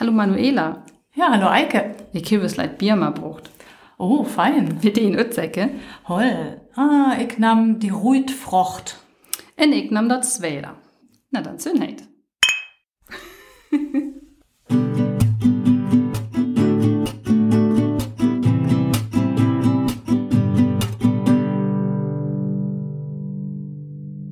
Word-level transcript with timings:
Hallo 0.00 0.12
Manuela. 0.12 0.84
Ja, 1.16 1.32
hallo 1.32 1.48
Eike. 1.48 1.96
Ich 2.12 2.32
habe 2.32 2.46
leid 2.46 2.78
Bier 2.78 2.94
mal 2.94 3.10
brucht. 3.10 3.50
Oh, 3.98 4.22
fein. 4.22 4.80
Wie 4.80 4.92
den 4.92 5.18
Ötsäcke. 5.18 5.70
Holl. 6.06 6.60
Ah, 6.76 7.16
ich 7.18 7.36
nahm 7.40 7.80
die 7.80 7.88
Ruitfrocht. 7.88 8.96
Und 9.56 9.72
ich 9.72 9.90
nahm 9.90 10.08
das 10.08 10.36
Zweder. 10.36 10.76
Na 11.32 11.40
dann 11.40 11.58
Zündheit. 11.58 12.04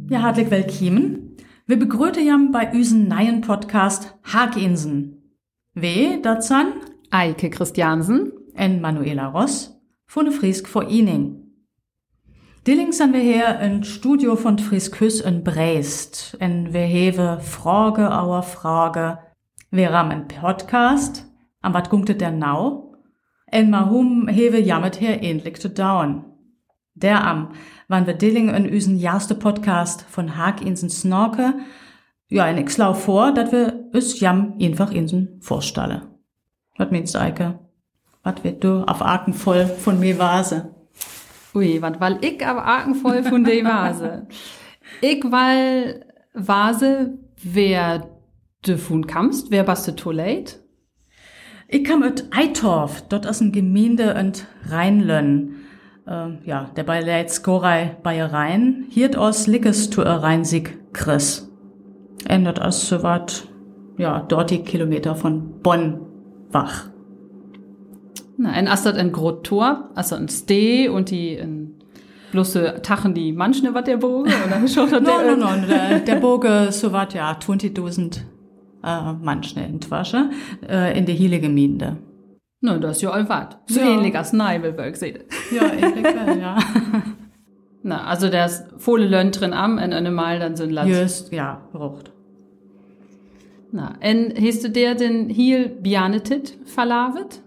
Ja, 0.09 0.23
hartlich 0.23 0.49
willkommen. 0.49 1.37
Wir 1.67 1.81
begrüßen 1.81 2.25
jam 2.25 2.53
bei 2.53 2.73
üsen 2.73 3.09
neuen 3.09 3.41
Podcast 3.41 4.17
Haginsen. 4.23 5.26
We, 5.79 6.19
dat 6.23 6.45
san? 6.45 6.73
Eike 7.11 7.51
Christiansen. 7.51 8.33
En 8.55 8.81
Manuela 8.81 9.27
Ross 9.27 9.79
von 10.07 10.33
Friesk 10.33 10.69
vor 10.69 10.89
Ining. 10.89 11.53
Dillings 12.67 12.97
sind 12.97 13.13
wir 13.13 13.21
hier 13.21 13.61
im 13.61 13.85
Studio 13.85 14.37
von 14.37 14.59
Friskus 14.59 15.21
in 15.21 15.45
Brest. 15.45 16.35
En 16.41 16.73
wir 16.73 16.87
hewe 16.87 17.41
Frage 17.43 18.11
auer 18.11 18.43
Frage. 18.43 19.19
Wir 19.71 19.93
haben 19.93 20.27
Podcast. 20.29 21.27
Am 21.61 21.75
wat 21.75 21.91
gunktet 21.91 22.23
der 22.23 22.31
Nau? 22.31 22.95
En 23.47 23.69
mahum 23.69 24.29
hewe 24.29 24.59
jammet 24.59 24.99
her 25.03 25.23
ähnlich 25.23 25.61
zu 25.61 25.69
dauern. 25.69 26.25
Der 26.95 27.23
am, 27.23 27.51
wann 27.89 28.07
wir 28.07 28.15
Dilling 28.15 28.49
in 28.49 28.65
üsen 28.65 28.97
jahrste 28.97 29.35
Podcast 29.35 30.07
von 30.09 30.39
Haag 30.39 30.65
Insen 30.65 30.89
Snorke, 30.89 31.53
ja, 32.29 32.49
en 32.49 32.59
ich 32.59 32.71
slau 32.71 32.93
vor, 32.93 33.33
dat 33.33 33.53
wir 33.53 33.86
üs 33.97 34.21
jam 34.21 34.55
einfach 34.61 34.93
Insen 34.93 35.39
vorstalle. 35.41 36.03
Was 36.77 36.91
meinst 36.91 37.15
du, 37.15 37.21
Eike? 37.21 37.59
Was 38.23 38.43
wird 38.45 38.63
du 38.65 38.83
auf 38.83 39.03
Aken 39.03 39.35
voll 39.35 39.67
von 39.67 39.99
mir 39.99 40.19
Vase? 40.19 40.75
Ui, 41.55 41.81
wat 41.81 42.01
weil 42.01 42.19
ich 42.23 42.47
aber 42.47 42.67
Aken 42.67 42.95
voll 42.95 43.23
von 43.23 43.45
de 43.45 43.65
Vase. 43.65 44.27
ich 45.01 45.25
weil 45.25 46.05
Vase, 46.35 47.19
wer 47.43 48.11
du 48.63 48.77
von 48.77 49.07
kamst, 49.07 49.51
wer 49.51 49.65
bist 49.65 49.89
du 49.89 49.93
too 49.93 50.11
late? 50.11 50.57
Ich 51.69 51.83
kam 51.83 52.03
ut 52.03 52.25
Eitorf, 52.31 53.03
dort 53.09 53.27
aus 53.27 53.41
en 53.41 53.53
Gemeinde 53.53 54.15
und 54.15 54.47
Rheinlön. 54.69 55.57
Äh, 56.07 56.29
ja, 56.45 56.71
der 56.77 56.85
bei 56.85 57.01
Leitz 57.01 57.43
Gorei 57.43 57.97
bei 58.03 58.23
Rhein, 58.23 58.85
hiert 58.91 59.17
aus 59.17 59.47
Lickes 59.47 59.89
er 59.97 60.23
Rheinsig 60.23 60.79
Chris. 60.93 61.51
Ändert 62.29 62.61
aus 62.61 62.89
so 62.89 63.03
wat, 63.03 63.49
ja, 63.99 64.25
dort 64.29 64.51
die 64.51 64.59
Kilometer 64.63 65.15
von 65.15 65.61
Bonn 65.63 66.01
wach. 66.51 66.89
Na, 68.39 68.51
ein 68.51 68.69
Astert 68.69 68.97
ein 68.99 69.13
Grot 69.13 69.45
Tor, 69.45 69.91
also 69.95 70.15
ein 70.15 70.29
Steh 70.29 70.89
und 70.89 71.11
die 71.11 71.35
in 71.35 71.75
bloße 72.33 72.81
Tachen 72.83 73.15
die 73.15 73.33
manchen 73.33 73.73
wat 73.73 73.87
der 73.87 73.97
Boge 73.97 74.31
oder 74.47 74.69
schon 74.69 74.91
No, 74.91 75.23
no, 75.23 75.37
no, 75.37 75.67
der, 75.67 76.01
der 76.01 76.17
Boge 76.17 76.69
so 76.71 76.93
wat 76.93 77.15
ja 77.15 77.33
20.000 77.33 78.19
äh, 78.85 79.13
manchen 79.23 79.59
entwasche 79.63 80.31
äh, 80.69 80.99
in 80.99 81.07
der 81.07 81.15
Hiele 81.15 81.41
Gemeinde. 81.41 81.97
No, 82.61 82.79
das 82.79 82.97
ist 82.97 83.03
ja 83.03 83.11
all 83.11 83.29
wat. 83.29 83.59
So 83.67 83.81
Ja. 83.81 83.87
ähnlich 83.87 84.17
als 84.17 84.33
Neibelberg 84.33 84.97
seht. 84.97 85.25
Ja, 85.55 85.63
ähnlich, 85.73 86.05
ja. 86.41 86.59
Na, 87.83 88.05
also 88.05 88.29
der 88.29 88.47
ist 88.47 88.67
volle 88.79 89.07
Lönn 89.07 89.31
drin 89.31 89.53
am 89.53 89.75
und 89.75 89.93
eine 89.93 90.11
Mal 90.11 90.41
dann 90.41 90.57
sind 90.57 90.73
Latz. 90.73 90.89
Just, 90.89 91.33
ja, 91.33 91.63
rucht. 91.73 92.13
Na, 93.73 93.97
en 94.01 94.33
hast 94.39 94.65
du 94.65 94.71
der 94.71 94.95
den 94.95 95.29
Hiel 95.29 95.69
Bianetit 95.69 96.59
verlavet? 96.65 97.43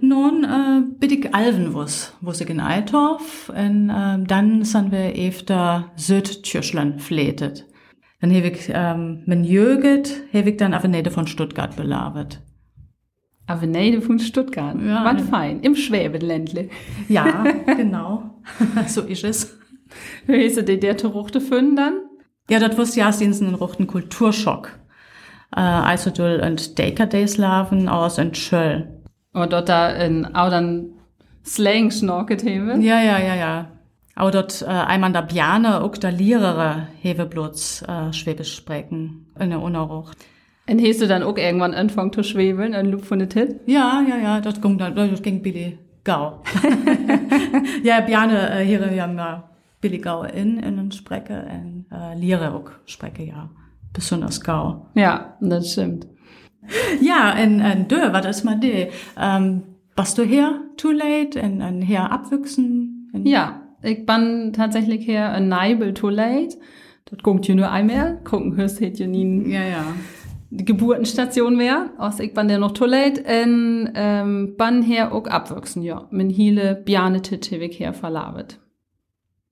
Nun 0.00 0.44
äh, 0.44 0.82
bitte 0.98 1.14
ich 1.14 1.34
Alven 1.34 1.72
wus, 1.74 2.12
wus 2.20 2.40
ich 2.40 2.50
in 2.50 2.60
Eitorf, 2.60 3.48
und 3.48 3.90
äh, 3.90 4.18
dann 4.26 4.64
sind 4.64 4.92
wir 4.92 5.16
efter 5.16 5.92
Südtürschland 5.96 7.00
fletet. 7.00 7.66
Dann 8.20 8.30
ich 8.30 8.70
ähm, 8.72 9.22
mein 9.26 9.44
Jöget, 9.44 10.22
ich 10.32 10.56
dann 10.56 10.74
Nähe 10.88 11.10
von 11.10 11.26
Stuttgart 11.26 11.76
belavet. 11.76 12.40
Aber 13.46 13.66
nee, 13.66 14.00
von 14.00 14.18
Stuttgart. 14.18 14.76
Ja. 14.80 15.04
Was 15.04 15.28
fein. 15.28 15.60
Im 15.60 15.74
Schwäbenländle. 15.74 16.68
Ja, 17.08 17.44
genau. 17.66 18.40
so 18.86 19.02
ist 19.02 19.24
es. 19.24 19.58
Wie 20.26 20.44
hast 20.44 20.56
du 20.56 20.62
dir 20.62 20.78
der 20.78 20.96
Teruchte 20.96 21.40
finden 21.40 21.76
dann? 21.76 21.94
Ja, 22.48 22.60
das 22.60 22.78
wusste 22.78 23.00
ja 23.00 23.12
sind 23.12 23.40
ein 23.42 23.54
ruchten 23.54 23.86
Kulturschock. 23.86 24.78
Äh, 25.54 25.60
also 25.60 26.10
du 26.10 26.42
und 26.44 26.78
laven 27.38 27.88
aus 27.88 28.18
und 28.18 28.36
Schöll. 28.36 28.88
Und 29.32 29.52
dort 29.52 29.68
da 29.68 29.90
in, 29.90 30.34
auch 30.34 30.50
dann 30.50 30.90
Slang 31.44 31.90
schnorket 31.90 32.42
habe. 32.42 32.78
Ja, 32.80 33.00
ja, 33.00 33.18
ja, 33.18 33.34
ja. 33.34 33.68
Aber 34.14 34.30
dort 34.30 34.62
äh, 34.62 34.66
einmal 34.66 35.12
der 35.12 35.22
Bjane, 35.22 35.82
auch 35.82 35.96
der 35.96 36.12
Lehrere, 36.12 36.88
hewe 37.00 37.26
bloß 37.26 37.82
äh, 37.82 38.12
Schwäbisch 38.12 38.54
sprechen 38.54 39.26
in 39.38 39.50
der 39.50 39.60
Unerrucht. 39.60 40.18
Und 40.68 40.80
hast 40.80 41.00
du 41.00 41.08
dann 41.08 41.22
auch 41.22 41.36
irgendwann 41.36 41.74
angefangen 41.74 42.12
zu 42.12 42.22
schwebeln, 42.22 42.74
ein 42.74 42.86
Loop 42.86 43.04
von 43.04 43.18
der 43.18 43.28
Tit? 43.28 43.60
Ja, 43.66 44.04
ja, 44.08 44.16
ja, 44.16 44.40
das 44.40 44.60
ging 44.60 44.78
dann, 44.78 44.94
das 44.94 45.22
ging 45.22 45.42
Billy 45.42 45.78
Gau. 46.04 46.42
ja, 47.82 48.00
Bjane, 48.00 48.60
äh, 48.60 48.64
hier 48.64 49.02
haben 49.02 49.16
wir 49.16 49.44
Billy 49.80 49.98
Gau 49.98 50.22
in, 50.22 50.58
in 50.58 50.76
den 50.76 50.92
Sprecke, 50.92 51.44
und 51.50 51.86
äh, 51.90 52.14
Lehre 52.14 52.52
auch 52.54 52.70
Sprecke, 52.86 53.24
ja. 53.24 53.48
Besonders 53.92 54.40
Gau. 54.40 54.86
Ja, 54.94 55.36
das 55.40 55.72
stimmt. 55.72 56.06
Ja, 57.00 57.32
en, 57.32 57.60
en 57.60 57.88
dö, 57.88 58.12
was 58.12 58.24
ist 58.26 58.44
mal 58.44 58.58
de? 58.60 58.88
Ähm, 59.20 59.62
warst 59.96 60.16
du 60.16 60.22
her 60.22 60.60
too 60.76 60.92
late? 60.92 61.38
En, 61.40 61.60
en 61.60 61.82
her 61.82 62.10
abwüchsen? 62.12 63.10
En, 63.12 63.26
Ja, 63.26 63.62
ich 63.82 64.06
bin 64.06 64.52
tatsächlich 64.52 65.04
hier 65.04 65.28
ein 65.30 65.48
Neibel 65.48 65.92
too 65.92 66.08
late. 66.08 66.56
Dort 67.10 67.22
kommt 67.24 67.46
ja 67.48 67.54
nur 67.54 67.70
einmal. 67.70 68.20
Gucken, 68.24 68.56
hörst 68.56 68.80
hätt 68.80 68.98
ja 68.98 69.06
nie 69.08 69.50
Ja, 69.52 69.64
ja. 69.64 69.84
die 70.50 70.64
Geburtenstation 70.64 71.58
wäre. 71.58 71.90
Also 71.98 72.22
ich 72.22 72.32
bin 72.32 72.46
der 72.48 72.58
noch 72.58 72.72
too 72.72 72.86
late. 72.86 73.20
Und 73.22 73.90
ähm, 73.94 74.54
bin 74.56 74.82
hier 74.82 75.12
auch 75.12 75.26
abwachsen, 75.26 75.82
ja. 75.82 76.06
Min 76.10 76.30
Hiele 76.30 76.76
Bjane 76.76 77.20
Tittewig 77.22 77.78
her 77.80 77.92
verlabet. 77.92 78.58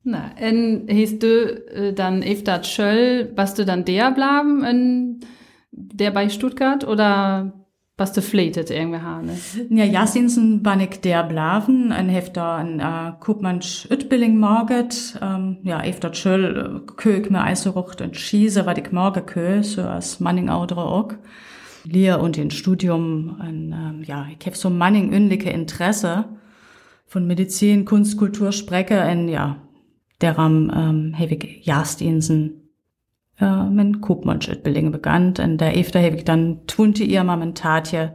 Na, 0.02 0.30
en 0.36 0.86
hast 0.90 1.22
du 1.22 1.26
äh, 1.26 1.92
dann 1.92 2.22
efter 2.22 2.62
Schöll, 2.64 3.32
was 3.36 3.54
du 3.54 3.64
dann 3.64 3.84
der 3.84 4.10
blaben, 4.12 4.64
in 4.64 5.20
der 5.72 6.10
bei 6.10 6.28
Stuttgart 6.28 6.86
oder 6.86 7.52
was 8.00 8.14
du 8.14 8.22
fletet 8.22 8.70
irgendwie 8.70 9.00
Hane? 9.00 9.36
Ja, 9.68 9.84
Jasinsen 9.84 10.62
ban 10.62 10.80
ich 10.80 11.02
der 11.02 11.22
Blaven, 11.22 11.92
ein 11.92 12.08
Hefter, 12.08 12.54
ein 12.54 12.80
äh, 12.80 13.12
Kupmansch 13.20 13.86
Ütbilling 13.90 14.38
morget, 14.38 15.18
ähm, 15.20 15.58
ja, 15.64 15.82
efter 15.82 16.14
schöll, 16.14 16.82
äh, 16.86 16.92
kö 16.96 17.18
ich 17.18 17.28
mir 17.28 17.42
eiserucht 17.42 18.00
und 18.00 18.16
schieße, 18.16 18.64
wat 18.64 18.78
ich 18.78 18.90
morge 18.90 19.20
kö, 19.20 19.62
so 19.62 19.82
als 19.82 20.18
Manning 20.18 20.48
audre 20.48 20.82
auch. 20.82 21.12
Lehr 21.84 22.20
und 22.20 22.38
in 22.38 22.50
Studium, 22.50 23.36
ein, 23.38 23.72
ähm, 23.72 24.02
ja, 24.04 24.26
ich 24.38 24.46
hab 24.46 24.56
so 24.56 24.70
Manning 24.70 25.12
unliche 25.12 25.50
Interesse 25.50 26.24
von 27.06 27.26
Medizin, 27.26 27.84
Kunst, 27.84 28.16
Kultur, 28.16 28.52
Sprecke, 28.52 29.06
und 29.12 29.28
ja, 29.28 29.56
deram, 30.20 30.70
ähm, 30.74 31.14
hab 31.18 31.30
ich 31.30 31.66
Jastinsen 31.66 32.60
äh, 33.40 33.64
mein 33.64 34.00
Kupmansch-Utbildung 34.00 34.92
begann. 34.92 35.34
Und 35.38 35.58
der 35.58 35.76
efter 35.76 36.06
ich 36.12 36.24
dann 36.24 36.66
twunti 36.66 37.04
ihr 37.04 37.24
mal 37.24 37.36
mein 37.36 37.54
Tatje 37.54 38.12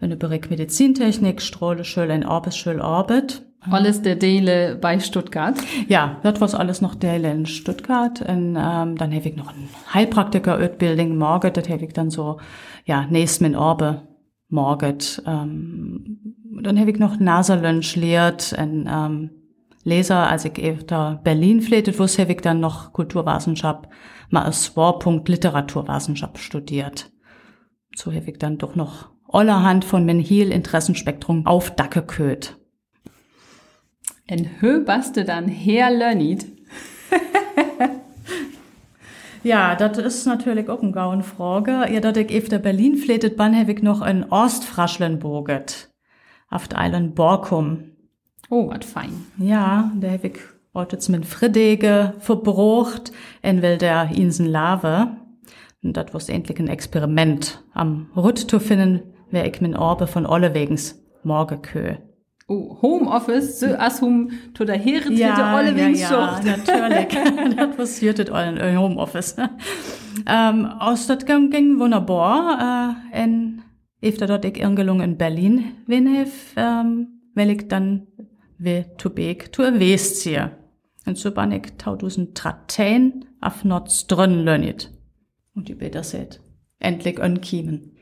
in 0.00 0.10
der 0.10 0.16
Bereich 0.16 0.50
Medizintechnik, 0.50 1.40
Strohle 1.40 1.84
Schul 1.84 2.10
in 2.10 2.26
Orbis 2.26 2.56
Schul 2.56 2.80
Orbit. 2.80 3.42
Alles 3.68 4.02
der 4.02 4.14
Dele 4.14 4.76
bei 4.80 5.00
Stuttgart. 5.00 5.56
Ja, 5.88 6.20
das 6.22 6.40
war 6.40 6.60
alles 6.60 6.82
noch 6.82 6.94
der 6.94 7.16
in 7.16 7.46
Stuttgart. 7.46 8.20
Und 8.20 8.56
ähm, 8.56 8.96
dann 8.96 9.12
hab 9.12 9.26
ich 9.26 9.36
noch 9.36 9.48
ein 9.48 9.68
Heilpraktiker-Utbildung 9.92 11.16
morgen. 11.16 11.52
Das 11.52 11.68
hab 11.68 11.82
ich 11.82 11.92
dann 11.92 12.10
so, 12.10 12.38
ja, 12.84 13.06
nächst 13.10 13.40
mit 13.40 13.56
Orbe 13.56 14.02
morgen. 14.48 14.98
Ähm, 15.26 16.36
dann 16.62 16.78
hab 16.78 16.88
ich 16.88 16.98
noch 16.98 17.18
Nasalönsch 17.18 17.96
lehrt 17.96 18.54
und 18.56 18.86
ähm, 18.88 19.30
Leser, 19.86 20.28
als 20.28 20.44
ich 20.44 20.58
efter 20.58 21.20
Berlin 21.22 21.62
fletet, 21.62 21.98
wo 22.00 22.06
hab 22.06 22.28
ich 22.28 22.40
dann 22.40 22.58
noch 22.58 22.92
Kulturwissenschaft, 22.92 23.86
mal 24.30 24.42
als 24.42 24.66
Schwerpunkt 24.66 25.28
Literaturwissenschaft 25.28 26.38
studiert. 26.38 27.12
So 27.94 28.12
hab 28.12 28.26
ich 28.26 28.38
dann 28.38 28.58
doch 28.58 28.74
noch 28.74 29.10
allerhand 29.28 29.84
von 29.84 30.04
mein 30.04 30.18
Hiel 30.18 30.50
Interessenspektrum 30.50 31.46
auf 31.46 31.70
Dacke 31.76 32.02
köt. 32.02 32.56
En 34.26 34.60
hö 34.60 34.84
baste 34.84 35.24
dann 35.24 35.46
her 35.46 35.88
Lönnied. 35.92 36.46
Ja, 39.44 39.76
das 39.76 39.98
ist 39.98 40.26
natürlich 40.26 40.68
auch 40.68 40.82
eine 40.82 40.90
gauen 40.90 41.22
Frage. 41.22 41.86
Ja, 41.92 42.00
dat 42.00 42.16
ich 42.16 42.34
efter 42.34 42.58
Berlin 42.58 42.96
fletet, 42.96 43.36
ban 43.36 43.56
hab 43.56 43.68
ich 43.68 43.82
noch 43.82 44.04
in 44.04 44.24
Ostfraschlen 44.24 45.20
boget. 45.20 45.90
Auf 46.50 46.66
der 46.66 46.80
Island 46.86 47.14
Borkum. 47.14 47.95
Oh, 48.48 48.68
wat 48.68 48.84
fein. 48.84 49.26
Ja, 49.38 49.90
da 50.00 50.10
hab 50.10 50.24
ich 50.24 50.38
heute 50.72 50.98
mit 51.10 51.26
Friedege 51.26 52.14
verbrucht, 52.18 53.12
en 53.42 53.62
will 53.62 53.78
der 53.78 54.10
Insen 54.14 54.46
Lave. 54.46 55.16
Und 55.82 55.96
das 55.96 56.12
war 56.12 56.34
endlich 56.34 56.58
ein 56.58 56.68
Experiment. 56.68 57.64
Am 57.72 58.08
Rütt 58.16 58.38
zu 58.38 58.60
finden, 58.60 59.02
wer 59.30 59.46
ich 59.46 59.60
min 59.60 59.76
Orbe 59.76 60.06
von 60.06 60.26
alle 60.26 60.54
wegens 60.54 61.02
morgen 61.24 61.62
köhe. 61.62 61.98
Oh, 62.48 62.78
Homeoffice, 62.80 63.58
so 63.58 63.66
als 63.74 64.00
hum 64.00 64.30
to 64.54 64.64
der 64.64 64.78
Heere 64.78 65.12
Ja, 65.12 65.34
alle 65.56 65.76
ja, 65.76 65.88
ja, 65.88 66.40
natürlich. 66.44 67.08
das 67.76 68.00
das 68.00 68.30
all 68.30 68.56
in 68.56 68.78
Homeoffice. 68.78 69.34
ähm, 70.28 70.66
aus 70.66 71.08
das 71.08 71.26
ging, 71.26 71.50
ging 71.50 71.80
wunderbar. 71.80 72.96
Äh, 73.12 73.22
en, 73.22 73.62
efter 74.00 74.28
dort 74.28 74.44
ich 74.44 74.58
irgendelung 74.60 75.00
in 75.00 75.16
Berlin 75.16 75.72
wen 75.86 76.06
hef, 76.06 76.52
ähm, 76.56 77.08
weil 77.34 77.50
ich 77.50 77.66
dann 77.66 78.06
wie 78.58 78.84
zu 78.98 79.10
Beek 79.10 79.54
zu 79.54 79.62
West 79.62 80.20
ziehe. 80.20 80.52
Und 81.06 81.16
so 81.18 81.30
bin 81.30 81.52
ich 81.52 81.76
2013 81.78 83.24
auf 83.40 83.64
Nordströnn 83.64 84.40
lönnet. 84.44 84.90
Und 85.54 85.68
die 85.68 85.74
Beter 85.74 86.02
seht, 86.02 86.40
endlich 86.78 87.18
unkiemen. 87.20 87.92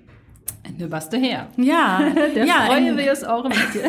Und 0.67 0.81
du 0.81 0.91
warst 0.91 1.13
her. 1.15 1.49
Ja, 1.57 2.01
Der 2.35 2.47
ja, 2.47 2.55
freue 2.67 2.89
en- 2.89 2.97
wir 2.97 3.11
uns 3.11 3.25
auch 3.25 3.45
mit 3.45 3.57
dir. 3.75 3.85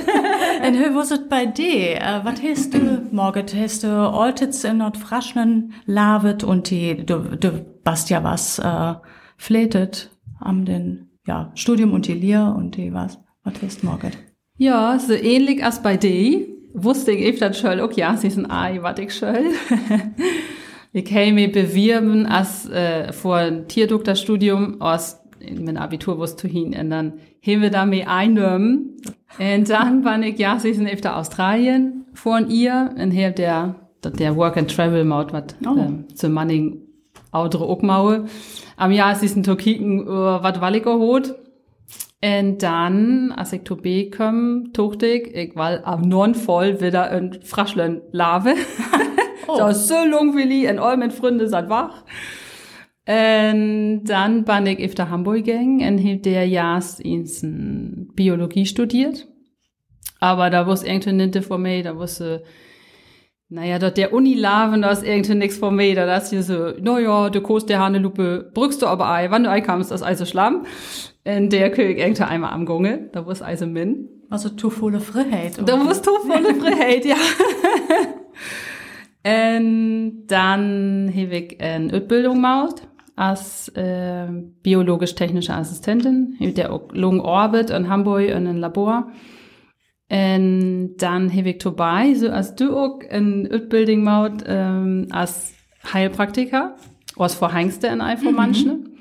En 0.61 0.75
hur 0.77 0.93
was 0.95 1.11
het 1.11 1.29
bei 1.29 1.45
dir? 1.45 1.99
Was 2.23 2.41
hast 2.43 2.73
du, 2.73 3.07
Margit? 3.11 3.55
Hast 3.55 3.83
du 3.83 3.87
Altitz 3.87 4.63
in 4.63 4.77
Nordfraschnen 4.77 5.73
lavet 5.85 6.43
und 6.43 6.69
die, 6.69 7.05
du, 7.05 7.19
du 7.37 7.51
bist 7.83 8.09
ja 8.09 8.23
was, 8.23 8.59
äh, 8.59 8.93
flätet 9.37 10.11
am 10.39 10.65
den, 10.65 11.09
ja, 11.27 11.51
Studium 11.55 11.93
und 11.93 12.07
die 12.07 12.13
Lehr 12.13 12.53
und 12.57 12.75
die 12.77 12.93
was? 12.93 13.19
Was 13.43 13.53
hast 13.61 13.83
du, 13.83 13.87
Margit? 13.87 14.17
Ja, 14.57 14.97
so 14.99 15.13
ähnlich 15.13 15.63
als 15.63 15.81
bei 15.81 15.97
dir. 15.97 16.47
Wusste 16.77 17.11
ich 17.11 17.33
öfter 17.33 17.53
schon, 17.53 17.79
okay, 17.79 18.01
ja, 18.01 18.17
sie 18.17 18.29
sind 18.29 18.51
Ei, 18.51 18.79
was 18.81 18.99
ich 18.99 19.13
schon. 19.15 19.35
ich 20.93 21.11
habe 21.13 21.31
mich 21.31 21.51
bewerben 21.51 22.25
als 22.25 22.69
äh, 22.69 23.11
vor 23.13 23.37
ein 23.37 23.67
Tierdoktorstudium 23.67 24.81
aus 24.81 25.19
in 25.39 25.63
mein 25.63 25.77
Abitur 25.77 26.17
wusste 26.17 26.47
hin 26.47 26.75
und 26.79 26.89
dann 26.89 27.13
haben 27.45 27.61
wir 27.61 27.69
da 27.69 27.85
mich 27.85 28.07
einnehmen. 28.07 28.97
Und 29.37 29.69
dann 29.69 30.03
war 30.03 30.19
ich, 30.21 30.39
ja, 30.39 30.57
sie 30.59 30.73
sind 30.73 30.89
öfter 30.89 31.17
Australien 31.17 32.05
vor 32.13 32.39
ihr 32.47 32.91
und 32.97 33.11
hier 33.11 33.31
der, 33.31 33.75
der 34.03 34.35
Work 34.35 34.57
and 34.57 34.73
Travel 34.73 35.03
Maut, 35.05 35.33
was 35.33 35.43
Oh. 35.65 35.77
ähm, 35.77 36.05
zu 36.15 36.29
Manning 36.29 36.81
outere 37.31 37.69
Uckmaue. 37.69 38.25
Am 38.77 38.91
Jahr 38.91 39.15
sie 39.15 39.27
sind 39.27 39.45
to 39.45 39.55
kicken, 39.55 40.07
uh, 40.07 40.41
wat 40.41 40.61
walliger 40.61 40.97
hot. 40.97 41.35
Und 42.25 42.63
dann, 42.63 43.31
als 43.33 43.53
ich 43.53 43.65
zu 43.65 43.77
B 43.77 44.09
kam, 44.09 44.71
tuchte 44.73 45.05
ich, 45.05 45.35
ich 45.35 45.55
war 45.55 45.85
am 45.85 46.01
non 46.01 46.33
voll 46.33 46.81
wieder 46.81 47.11
in 47.11 47.39
Fraschlen 47.43 48.01
Lave. 48.11 48.55
Oh. 49.47 49.71
So 49.71 49.71
so 49.73 49.93
langweilig 49.93 50.67
und 50.71 50.79
all 50.79 50.97
meine 50.97 51.11
Freunde 51.11 51.47
sind 51.47 51.69
wach. 51.69 52.03
Und 53.07 54.05
dann 54.05 54.43
bin 54.43 54.65
ich 54.65 54.83
auf 54.83 54.95
der 54.95 55.11
Hamburg 55.11 55.43
gegangen 55.43 55.87
und 55.87 56.03
habe 56.03 56.17
der 56.17 56.47
Jahr 56.47 56.83
in 56.97 58.09
Biologie 58.15 58.65
studiert. 58.65 59.27
Aber 60.19 60.49
da 60.49 60.65
wusste 60.65 60.87
irgendwie 60.87 61.11
nicht 61.11 61.45
von 61.45 61.61
mir, 61.61 61.83
da 61.83 61.95
wusste, 61.95 62.43
naja, 63.49 63.77
dort 63.77 63.97
der 63.97 64.13
Unilaven, 64.13 64.81
da 64.81 64.89
ist 64.91 65.03
irgendwie 65.03 65.35
nichts 65.35 65.57
von 65.57 65.75
mir, 65.75 65.95
da 65.95 66.17
ist 66.17 66.31
hier 66.31 66.41
so, 66.41 66.71
naja, 66.79 67.29
du 67.29 67.41
kost 67.41 67.69
der 67.69 67.79
Hanelupe, 67.79 68.49
brückst 68.53 68.81
du 68.81 68.87
aber 68.87 69.09
ei, 69.09 69.29
wann 69.29 69.43
du 69.43 69.51
ei 69.51 69.61
kamst, 69.61 69.91
das 69.91 70.01
ist 70.01 70.07
also 70.07 70.25
Schlamm. 70.25 70.65
Und 71.25 71.51
der 71.53 71.71
König 71.71 71.99
irgendwie 71.99 72.23
einmal 72.23 72.53
am 72.53 72.65
Gunge, 72.65 73.09
da 73.11 73.25
wusste 73.25 73.45
also 73.45 73.67
min. 73.67 74.09
Also, 74.29 74.49
zu 74.49 74.69
volle 74.71 74.99
Freiheit. 74.99 75.59
Da 75.63 75.79
wusste 75.79 76.09
du 76.09 76.27
volle 76.27 76.55
Freiheit, 76.55 77.05
ja. 77.05 77.15
Und 79.25 80.27
dann 80.27 81.11
habe 81.15 81.35
ich 81.35 81.61
eine 81.61 81.93
Ausbildung 81.93 82.35
gemacht 82.35 82.87
als 83.15 83.69
äh, 83.69 84.27
biologisch-technische 84.61 85.53
Assistentin. 85.53 86.35
Ich 86.39 86.53
der 86.53 86.79
lang 86.91 87.19
Orbit 87.21 87.69
in 87.69 87.89
Hamburg 87.89 88.23
in 88.23 88.47
einem 88.47 88.57
Labor. 88.57 89.11
Und 90.09 90.97
dann 90.97 91.35
habe 91.35 91.49
ich 91.49 91.57
dabei, 91.57 92.13
so 92.13 92.29
als 92.29 92.55
du 92.55 92.75
auch 92.75 92.99
eine 93.09 93.49
Ausbildung 93.51 93.97
gemacht 93.97 94.43
ähm, 94.45 95.07
als 95.09 95.53
Heilpraktiker, 95.93 96.75
was 97.15 97.35
vor 97.35 97.53
Hengste 97.53 97.87
in 97.87 98.01
einfach 98.01 98.29
mhm. 98.29 98.35
manchen. 98.35 98.97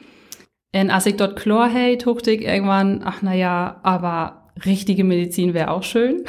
Und 0.75 0.91
als 0.91 1.07
ich 1.07 1.17
dort 1.17 1.37
klar 1.37 1.69
hey, 1.69 1.99
tuchte 1.99 2.31
ich 2.31 2.43
irgendwann, 2.43 3.03
ach 3.05 3.19
na 3.23 3.35
ja, 3.35 3.81
aber 3.83 4.51
richtige 4.65 5.05
Medizin 5.05 5.55
wäre 5.55 5.71
auch 5.71 5.83
schön. 5.83 6.25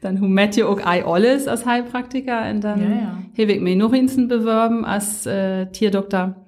dann 0.00 0.20
hu 0.20 0.26
Matthew 0.26 0.66
auch 0.66 0.84
ei 0.84 1.04
alles 1.04 1.46
als 1.48 1.66
Heilpraktiker 1.66 2.50
und 2.50 2.62
dann 2.62 2.80
Ja, 2.80 2.88
ja. 2.88 3.18
habe 3.38 3.52
ich 3.52 3.60
mich 3.60 3.76
noch 3.76 3.92
insen 3.92 4.28
beworben 4.28 4.84
als 4.84 5.26
äh, 5.26 5.66
Tierdoktor. 5.66 6.46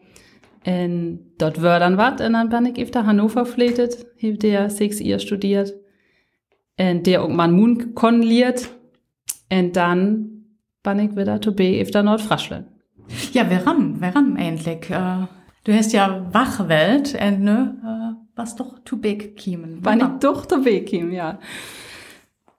Und 0.66 1.20
dort 1.38 1.62
war 1.62 1.78
dann 1.78 1.96
wat 1.96 2.20
und 2.20 2.32
dann 2.32 2.48
bin 2.48 2.66
ich 2.66 2.78
efter 2.78 3.06
Hannover 3.06 3.46
fletet, 3.46 4.04
habe 4.20 4.36
der 4.36 4.68
sechs 4.70 4.98
Jahre 4.98 5.20
studiert. 5.20 5.72
Und 6.78 7.06
der 7.06 7.22
auch 7.22 7.28
mal 7.28 7.48
Mund 7.48 7.94
konliert. 7.94 8.68
Und 9.50 9.76
dann 9.76 10.44
bin 10.82 10.98
ich 10.98 11.16
wieder 11.16 11.40
zu 11.40 11.54
B 11.54 11.80
efter 11.80 12.02
Nordfraschland. 12.02 12.66
Ja, 13.32 13.48
warum? 13.50 14.00
Warum 14.00 14.36
eigentlich? 14.36 14.90
Äh, 14.90 15.26
du 15.64 15.72
hast 15.72 15.92
ja 15.92 16.26
Wachwelt 16.32 17.14
und 17.14 17.40
ne, 17.42 17.76
äh, 17.82 18.26
was 18.34 18.56
doch 18.56 18.78
zu 18.84 19.00
big 19.00 19.36
kiemen. 19.36 19.80
Bin 19.80 20.00
ich 20.00 20.20
doch 20.20 20.46
zu 20.46 20.62
B 20.62 20.80
gekommen, 20.80 21.12
ja. 21.12 21.38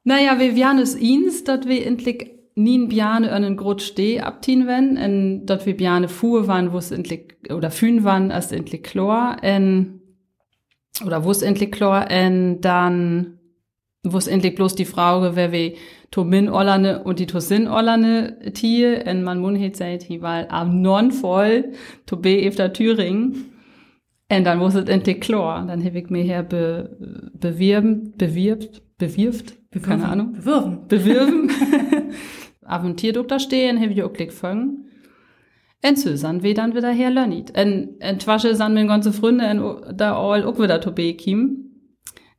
Naja, 0.03 0.39
wir 0.39 0.55
werden 0.55 0.79
es 0.79 0.95
ins, 0.95 1.43
dass 1.43 1.67
wir 1.67 1.85
endlich 1.85 2.31
nie 2.55 2.87
Biane 2.87 3.31
an 3.31 3.43
den 3.43 3.57
Grot 3.57 3.81
steh 3.81 4.21
abtien 4.21 4.67
wenn, 4.67 4.97
und 4.97 5.45
dass 5.45 5.65
wir 5.65 5.77
Biane 5.77 6.07
fuhr 6.07 6.47
waren, 6.47 6.73
wo 6.73 6.77
es 6.77 6.91
endlich, 6.91 7.35
oder 7.53 7.69
fühn 7.69 8.03
waren, 8.03 8.31
als 8.31 8.51
endlich 8.51 8.83
Chlor, 8.83 9.37
und, 9.43 10.01
oder 11.05 11.23
wo 11.23 11.31
es 11.31 11.41
endlich 11.43 11.71
Chlor, 11.71 12.07
und 12.09 12.61
dann, 12.61 13.36
wo 14.13 14.17
es 14.17 14.27
endlich 14.27 14.55
bloß 14.55 14.75
die 14.75 14.85
Frage, 14.85 15.35
wer 15.35 15.51
wir 15.51 15.73
to 16.11 16.23
min 16.23 16.49
Ollane 16.49 17.03
und 17.03 17.19
die 17.19 17.25
to 17.25 17.39
sin 17.39 17.67
Ollane 17.67 18.51
tie, 18.53 19.03
und 19.05 19.23
man 19.23 19.39
mun 19.39 19.55
het 19.55 19.75
seit, 19.75 20.09
hi 20.09 20.21
war 20.21 20.49
am 20.49 20.81
non 20.81 21.11
voll, 21.11 21.73
to 22.05 22.17
B 22.17 22.43
efter 22.43 22.73
Thüringen. 22.73 23.53
Und 24.29 24.43
dann 24.43 24.59
muss 24.59 24.75
es 24.75 24.89
endlich 24.89 25.21
klar. 25.21 25.65
Dann 25.65 25.83
habe 25.83 25.99
ich 25.99 26.09
mir 26.09 26.23
hier 26.23 26.43
be, 26.43 27.29
bewirben, 27.33 28.13
bewirbt, 28.17 28.81
bewirft, 28.97 29.53
keine 29.81 30.07
Ahnung, 30.07 30.33
Bewirben. 30.33 30.87
bewirben. 30.87 31.51
Auf 32.65 32.81
dem 32.81 32.97
Tierdoktor 32.97 33.39
stehen, 33.39 33.79
habe 33.79 33.93
ich 33.93 34.03
auch 34.03 34.11
Klick 34.11 34.33
fangen. 34.33 34.89
Und 35.85 35.97
so 35.97 36.15
sind 36.15 36.43
wir 36.43 36.53
dann 36.53 36.75
wieder 36.75 36.91
her 36.91 37.11
lönit. 37.11 37.57
Und, 37.57 38.03
und 38.03 38.19
twasche 38.19 38.55
sind 38.55 38.73
meine 38.73 38.87
ganze 38.87 39.13
Freunde 39.13 39.49
und 39.51 39.97
da 39.97 40.17
all 40.17 40.43
auch 40.43 40.59
wieder 40.59 40.81
zu 40.81 40.91
bekim. 40.91 41.66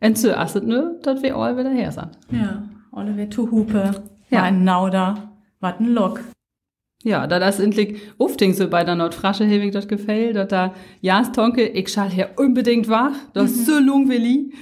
Und 0.01 0.17
so 0.17 0.31
ist 0.31 0.57
es 0.57 0.63
nur, 0.63 0.99
dass 1.03 1.23
wir 1.23 1.37
all 1.37 1.57
wieder 1.57 1.71
her 1.71 1.91
sind. 1.93 2.11
Ja, 2.31 2.63
alle 2.93 3.17
wir 3.17 3.31
zu 3.31 3.51
Hupe. 3.51 4.03
Ja. 4.31 4.43
Ein 4.43 4.65
Nauder. 4.65 5.33
Wat 5.61 5.81
ein 5.81 5.93
Lock. 5.93 6.21
Ja, 7.03 7.27
da 7.27 7.39
das 7.39 7.61
endlich 7.61 8.01
ofting 8.19 8.55
so 8.55 8.69
bei 8.69 8.85
der 8.85 8.97
Nordfrasche 8.97 9.45
hewig 9.45 9.73
dort 9.73 9.89
gefällt, 9.89 10.37
dort 10.37 10.51
da, 10.51 10.75
ja, 11.01 11.23
Tonke, 11.23 11.67
ich 11.69 11.89
schall 11.89 12.11
hier 12.11 12.31
unbedingt 12.37 12.89
wach, 12.89 13.13
das 13.35 13.53
ist 13.53 13.67
so 13.67 13.79
langweilig. 13.79 14.53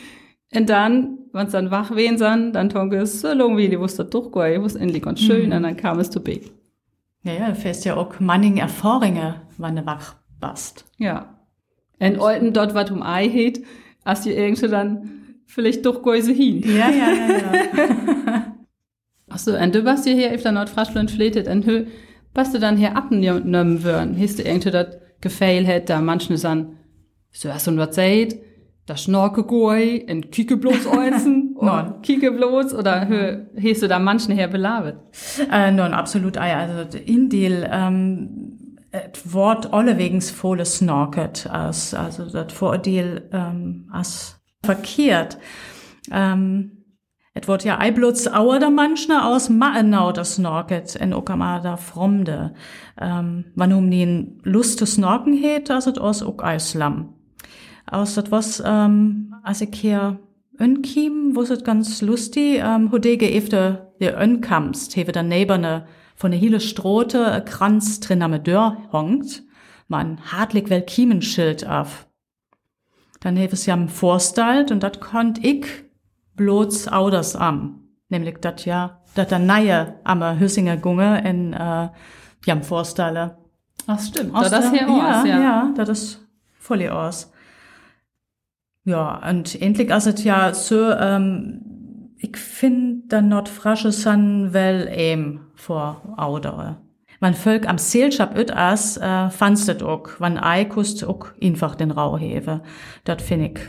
Und 0.55 0.69
dann, 0.69 1.19
wenn's 1.33 1.53
dann 1.53 1.71
wach 1.71 1.97
wen 1.97 2.19
san, 2.19 2.53
dann 2.53 2.69
Tonke 2.69 3.05
so 3.07 3.33
langweilig, 3.33 3.79
wusste 3.79 4.05
durchgehen, 4.05 4.63
wusste 4.63 4.81
endlich 4.81 5.03
ganz 5.03 5.21
schön, 5.21 5.51
und 5.53 5.63
dann 5.63 5.77
kam 5.77 5.99
es 5.99 6.11
zu 6.11 6.21
B. 6.23 6.41
Ja, 7.23 7.33
ja, 7.33 7.55
fährst 7.55 7.85
ja 7.87 7.97
auch 7.97 8.21
manning 8.21 8.59
Erfahrungen, 8.59 9.35
wann 9.57 9.77
du 9.77 9.87
wach 9.87 10.15
bist. 10.41 10.85
Ja. 10.99 11.41
Und 11.99 12.21
Olten 12.21 12.53
dort, 12.53 12.75
wat 12.75 12.91
um 12.91 13.03
Ei 13.03 13.29
het, 13.29 13.63
als 14.05 14.21
die 14.21 14.33
irgendwie 14.33 14.69
dann 14.69 15.11
vielleicht 15.47 15.85
durchgehen 15.85 16.23
so 16.23 16.33
hin. 16.33 16.63
Ja, 16.63 16.91
ja, 16.91 17.13
ja, 17.13 17.39
ja. 17.39 18.57
Ach 19.29 19.39
so, 19.39 19.57
und 19.57 19.75
du 19.75 19.85
warst 19.85 20.05
hier 20.05 20.15
hier 20.15 20.35
auf 20.35 20.43
der 20.43 20.53
Nordfraschland 20.53 21.11
fletet, 21.11 21.49
und 21.49 21.67
hö, 21.67 21.87
was 22.35 22.53
du 22.53 22.59
dann 22.59 22.77
hier 22.77 22.97
abnehmen 22.97 23.83
würden, 23.83 24.17
hast 24.21 24.39
du 24.39 24.43
irgendwie 24.43 24.71
das 24.71 24.99
Gefehl 25.21 25.67
hätt, 25.67 25.91
da 25.91 26.01
manche 26.01 26.37
san, 26.37 26.77
so 27.33 27.53
hast 27.53 27.67
du 27.67 27.77
was 27.77 27.95
seht, 27.95 28.41
da 28.87 28.97
schnorke 28.97 29.45
goi, 29.45 30.07
und 30.09 30.31
kicke 30.31 30.57
bloß 30.57 30.87
Nein. 30.95 31.55
oder 31.57 31.99
kicke 32.03 32.31
bloß, 32.31 32.75
oder 32.75 33.09
hast 33.63 33.83
du 33.83 33.89
da 33.89 33.99
manchen 33.99 34.35
her 34.35 34.49
belabet. 34.49 34.97
äh, 35.51 35.73
nun, 35.73 35.93
absolut, 35.93 36.37
also 36.37 36.99
in 36.99 37.29
Deal, 37.29 37.69
ähm, 37.71 38.57
et 38.93 39.33
Wort 39.33 39.73
allewegens 39.73 40.31
volle 40.31 40.65
snorket, 40.65 41.49
als, 41.51 41.95
also 41.95 42.27
das 42.31 42.53
Vordeal, 42.53 43.29
ähm, 43.33 43.89
als 43.91 44.36
verkehrt. 44.67 45.39
Ähm, 46.11 46.85
et 47.35 47.49
wird 47.49 47.65
ja 47.65 47.79
eiblutz 47.79 48.27
auer 48.27 48.59
der 48.59 48.71
manchne 48.71 49.25
aus 49.25 49.49
Maenau 49.51 50.13
das 50.13 50.37
snorket 50.37 50.97
en 50.97 51.13
okama 51.13 51.61
da 51.61 51.77
fromde. 51.77 52.55
Ähm, 53.01 53.47
wann 53.55 53.73
um 53.73 53.91
den 53.91 54.41
Lust 54.43 54.79
zu 54.79 54.87
snorken 54.87 55.35
het, 55.35 55.71
as 55.71 55.87
et 55.87 55.99
aus 55.99 56.23
ok 56.23 56.45
Eislam. 56.45 57.15
Aus 57.87 58.15
dat 58.15 58.31
was, 58.31 58.63
ähm, 58.65 59.35
als 59.43 59.61
ich 59.61 59.75
hier 59.75 60.19
önkim, 60.59 61.37
wo 61.37 61.43
es 61.43 61.65
ganz 61.65 62.03
lustig, 62.03 62.61
ähm, 62.65 62.91
hodege 62.91 63.31
efter 63.31 63.93
der 64.01 64.19
önkamst, 64.21 64.97
hewe 64.97 65.13
der 65.13 65.23
Neberne 65.23 65.87
von 66.15 66.31
der 66.31 66.41
hele 66.41 66.61
Strote, 66.61 67.31
a 67.31 67.41
Kranz 67.41 68.01
drin 68.01 68.23
am 68.23 68.43
Dörr 68.43 68.79
hongt. 68.93 69.47
man 69.89 70.19
hartlich 70.33 70.69
Welkimenschild 70.69 71.67
auf. 71.67 72.07
Dann 73.21 73.37
hef 73.37 73.53
es 73.53 73.67
ja 73.67 73.77
vorstalt 73.87 74.71
und 74.71 74.83
dat 74.83 75.01
konnt 75.01 75.45
ich 75.45 75.67
bloß 76.37 76.89
auders 76.89 77.37
am. 77.37 77.81
Nämlich 78.09 78.39
dat 78.41 78.65
ja, 78.65 79.03
dat 79.15 79.31
der 79.31 79.39
neue 79.39 79.95
am 80.05 80.23
Hüssinger 80.39 80.77
Gunge 80.77 81.27
in 81.29 81.53
äh, 81.53 81.89
jam 82.45 82.63
vorstelle. 82.63 83.39
Ach 83.87 84.01
stimmt, 84.01 84.35
Aus 84.35 84.51
da 84.51 84.61
das 84.61 84.71
hier 84.71 84.89
aus, 84.89 85.27
ja. 85.27 85.41
ja, 85.41 85.73
das 85.77 85.89
ist 85.89 86.29
voll 86.59 86.89
aus. 86.89 87.33
Ja, 88.85 89.29
und 89.29 89.61
endlich 89.61 89.91
es 89.91 90.25
ja 90.25 90.55
so, 90.55 90.91
ähm, 90.93 92.13
ich 92.19 92.37
finde 92.37 93.09
der 93.09 93.23
Nordfrasche 93.23 93.93
san 93.93 94.53
well 94.53 94.89
ehm 94.89 95.41
vor 95.55 96.03
Audere. 96.17 96.77
Man 97.21 97.35
Völk 97.35 97.69
am 97.69 97.79
Seelschap 97.79 98.37
üt 98.39 98.51
as, 98.55 98.97
äh, 98.99 99.31
fandst 99.31 99.69
det 99.69 99.83
auch, 99.83 100.09
wann 100.19 100.39
ei 100.39 100.65
kust 100.65 101.05
auch 101.05 101.27
einfach 101.43 101.75
den 101.75 101.91
Rau 101.91 102.19
heve. 102.19 102.63
Dat 103.05 103.23
find 103.23 103.43
ich, 103.59 103.65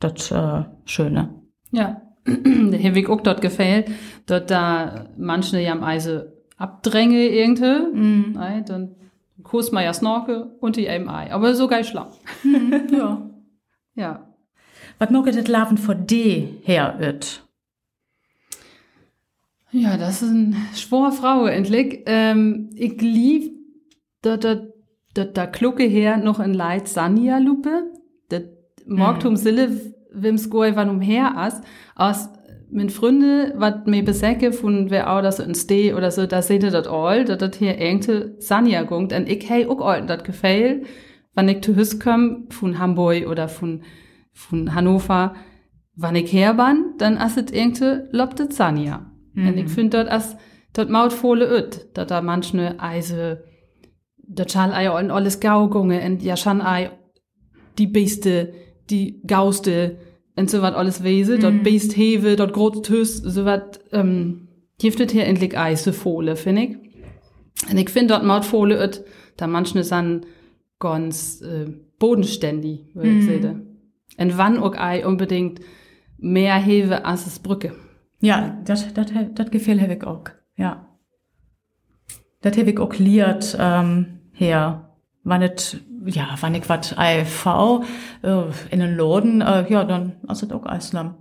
dat 0.00 0.30
äh, 0.30 0.64
Schöne. 0.84 1.30
Ja, 1.72 2.02
der 2.26 2.78
Hewig 2.78 3.08
auch 3.10 3.20
dort 3.20 3.40
gefällt, 3.40 3.90
dort 4.26 4.50
da 4.50 5.06
manche 5.16 5.60
ja 5.60 5.72
am 5.72 5.82
Eise 5.84 6.32
abdränge 6.56 7.26
irgendwie, 7.28 7.96
Mhm. 7.96 8.38
ei, 8.38 8.60
dann 8.60 8.94
kust 9.42 9.72
man 9.72 9.82
ja 9.84 9.92
Snorke 9.92 10.56
und 10.60 10.76
die 10.76 10.86
eben 10.86 11.08
Ei, 11.10 11.32
aber 11.32 11.54
so 11.54 11.66
geil 11.68 11.84
schlau. 11.84 12.06
ja. 12.92 13.30
Ja. 13.96 14.28
Was 14.98 15.10
moget 15.10 15.34
det 15.34 15.48
Laven 15.48 15.76
vor 15.78 15.94
D 15.96 16.60
her 16.62 16.96
üt? 17.00 17.42
Ja, 19.76 19.96
das 19.96 20.22
ist 20.22 20.30
ein 20.30 20.56
schwor 20.76 21.10
Frau 21.10 21.46
endlich. 21.46 22.02
Ähm, 22.06 22.70
ich 22.76 23.00
lieb, 23.00 23.50
dort, 24.22 24.44
dort, 24.44 24.72
dort 25.14 25.36
da 25.36 25.48
Klucke 25.48 25.82
her 25.82 26.16
noch 26.16 26.38
in 26.38 26.54
Leid 26.54 26.86
Sanja 26.86 27.38
Lupe. 27.38 27.90
Das 28.28 28.42
Morgtum 28.86 29.34
Sille, 29.34 29.72
wims 30.12 30.48
goe 30.48 30.76
wann 30.76 30.90
umher 30.90 31.36
as, 31.36 31.60
aus 31.96 32.28
mit 32.70 32.92
Freunde, 32.92 33.52
wat 33.56 33.88
mir 33.88 34.04
besäcke 34.04 34.52
von 34.52 34.90
wer 34.90 35.12
auch 35.12 35.22
das 35.22 35.40
in 35.40 35.56
Ste 35.56 35.96
oder 35.96 36.12
so, 36.12 36.24
da 36.26 36.40
seht 36.40 36.62
ihr 36.62 36.70
das 36.70 36.86
all, 36.86 37.24
dat 37.24 37.42
dat 37.42 37.56
hier 37.56 37.76
irgende 37.76 38.36
Sanja 38.38 38.84
gungt, 38.84 39.12
und 39.12 39.28
ich 39.28 39.50
hey 39.50 39.66
auch 39.66 39.80
all 39.80 40.06
dat 40.06 40.22
gefällt, 40.22 40.86
wann 41.34 41.48
ich 41.48 41.62
zu 41.62 41.74
Hüs 41.74 41.98
komm, 41.98 42.46
von 42.50 42.78
Hamburg 42.78 43.26
oder 43.26 43.48
von, 43.48 43.82
von 44.32 44.72
Hannover, 44.72 45.34
wann 45.96 46.14
ich 46.14 46.32
her 46.32 46.54
ban, 46.54 46.94
dann 46.98 47.18
asset 47.18 47.50
irgende 47.50 48.08
lobte 48.12 48.52
Sanja. 48.52 49.10
Und 49.36 49.58
ich 49.58 49.68
finde 49.68 49.98
dort 49.98 50.10
as, 50.10 50.36
dort 50.72 50.90
maut 50.90 51.12
volle 51.12 51.46
öt, 51.46 51.88
dat 51.94 52.10
da 52.10 52.22
manchne 52.22 52.80
Eise, 52.80 53.44
dort 54.18 54.52
schall 54.52 54.72
ei 54.72 54.90
und 54.90 55.10
alles 55.10 55.40
Gaugunge, 55.40 56.00
und 56.04 56.22
ja 56.22 56.36
schon 56.36 56.60
ei, 56.60 56.90
die 57.78 57.86
Beste, 57.86 58.52
die 58.90 59.20
Gauste, 59.26 59.98
und 60.36 60.50
so 60.50 60.62
wat 60.62 60.74
alles 60.74 61.04
wese, 61.04 61.38
dort 61.38 61.62
Best 61.62 61.96
hewe, 61.96 62.36
dort 62.36 62.84
Tüs, 62.84 63.18
so 63.18 63.44
wat, 63.44 63.80
ähm, 63.92 64.48
giftet 64.78 65.12
hier 65.12 65.26
endlich 65.26 65.56
Eise 65.56 65.92
Fohle, 65.92 66.36
finde 66.36 66.62
ich. 66.62 66.76
Und 67.70 67.78
ich 67.78 67.90
finde 67.90 68.14
dort 68.14 68.24
maut 68.24 68.44
volle 68.44 68.82
öt, 68.82 69.04
da 69.36 69.46
manchne 69.46 69.84
san 69.84 70.26
ganz 70.80 71.40
äh, 71.40 71.66
bodenständig, 71.98 72.94
würde 72.94 73.10
ich 73.10 73.24
sagen. 73.26 73.78
Und 74.18 74.38
wann 74.38 74.58
auch 74.58 74.76
ei 74.76 75.06
unbedingt 75.06 75.60
mehr 76.18 76.56
hewe 76.56 77.04
als 77.04 77.26
es 77.26 77.38
Brücke. 77.38 77.72
Ja, 78.24 78.56
das, 78.64 78.94
das, 78.94 79.12
das 79.34 79.50
Gefühl 79.50 79.82
habe 79.82 79.94
ich 79.94 80.06
auch. 80.06 80.24
Ja. 80.56 80.86
Das 82.40 82.56
habe 82.56 82.70
ich 82.70 82.78
auch 82.78 82.94
liert, 82.94 83.54
ähm, 83.60 84.20
her. 84.32 84.88
Wann 85.24 85.42
it, 85.42 85.78
ja, 86.06 86.34
wann 86.40 86.54
ich 86.54 86.66
wat 86.68 86.96
IV 86.98 87.46
äh, 88.22 88.44
in 88.70 88.80
den 88.80 88.96
Laden, 88.96 89.42
äh, 89.42 89.70
ja, 89.70 89.84
dann 89.84 90.14
ist 90.30 90.42
das 90.42 90.52
auch 90.52 90.64
Islam. 90.74 91.16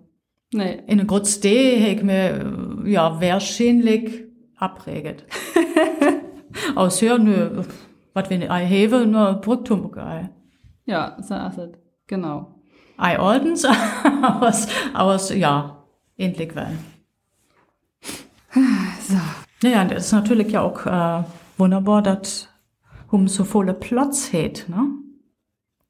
Nee. 0.54 0.82
In 0.88 0.98
den 0.98 1.08
Grutz 1.08 1.42
D 1.42 1.82
habe 1.82 1.92
ich 1.92 2.04
mir, 2.04 2.86
ja, 2.86 3.20
wahrscheinlich 3.20 4.24
abreget. 4.56 5.26
Aus 6.76 7.02
ja, 7.02 7.18
nö, 7.18 7.64
wat 8.14 8.30
wenn 8.30 8.50
ei 8.50 8.66
heve, 8.66 9.06
nur 9.06 9.34
Brücktum 9.36 9.92
ei. 9.98 10.30
Ja, 10.86 11.18
so 11.22 11.36
ist 11.36 11.58
es. 11.58 11.72
Genau. 12.08 12.62
Ei 12.98 13.20
Ordens, 13.20 13.66
aus, 14.40 14.68
aus, 14.94 15.34
ja, 15.34 15.84
endlich 16.18 16.56
well. 16.56 16.78
So. 18.54 19.68
Ja, 19.68 19.82
und 19.82 19.92
das 19.92 20.06
ist 20.08 20.12
natürlich 20.12 20.52
ja 20.52 20.62
auch 20.62 20.86
äh, 20.86 21.24
wunderbar, 21.58 22.02
dass 22.02 22.50
um 23.10 23.28
so 23.28 23.44
volle 23.44 23.74
Platz 23.74 24.32
hat, 24.34 24.66
ne? 24.68 24.88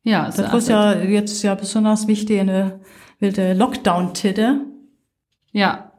Ja, 0.03 0.31
so 0.31 0.41
Das 0.41 0.51
was 0.53 0.63
ist 0.63 0.69
ja 0.69 0.93
es. 0.93 1.09
jetzt 1.09 1.43
ja 1.43 1.55
besonders 1.55 2.07
wichtig 2.07 2.37
in 2.39 2.47
der 2.47 2.79
wilde 3.19 3.53
Lockdown-Titte, 3.53 4.61
Ja, 5.53 5.91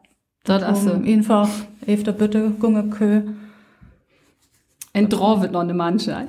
dort 0.45 0.63
ist 0.63 0.87
um 0.87 1.03
es. 1.05 1.09
einfach 1.09 1.49
efter 1.87 2.13
bitte 2.13 2.51
gunge 2.51 2.85
kö. 2.91 3.23
Draw 4.95 5.41
wird 5.41 5.51
noch 5.53 5.61
eine 5.63 5.75
Manche. 5.75 6.11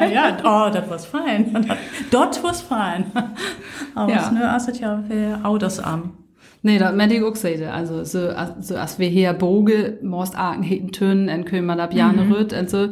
ja, 0.00 0.06
ja, 0.06 0.36
oh, 0.44 0.70
das 0.72 0.88
was 0.88 1.04
fein. 1.06 1.66
Dort 2.12 2.42
was 2.44 2.62
fein. 2.62 3.10
Aber 3.96 4.12
Ja. 4.12 4.22
ja. 4.22 4.30
ne, 4.30 4.50
also 4.50 4.70
ja, 4.70 5.02
für 5.08 5.40
Autos 5.44 5.80
am. 5.80 6.12
Nee, 6.62 6.78
das 6.78 6.94
merke 6.94 7.14
ich 7.14 7.22
auch 7.22 7.36
sehen. 7.36 7.68
Also, 7.68 8.04
so, 8.04 8.28
so, 8.60 8.76
als 8.76 8.98
wir 8.98 9.08
hier 9.08 9.32
Boge, 9.32 9.98
most 10.02 10.36
Arken 10.36 10.62
heten 10.62 10.92
Tönen, 10.92 11.28
en 11.28 11.64
man 11.64 11.80
ab 11.80 11.94
Jahre 11.94 12.24
Mhm. 12.24 12.32
rüt, 12.32 12.52
und 12.52 12.68
so, 12.68 12.88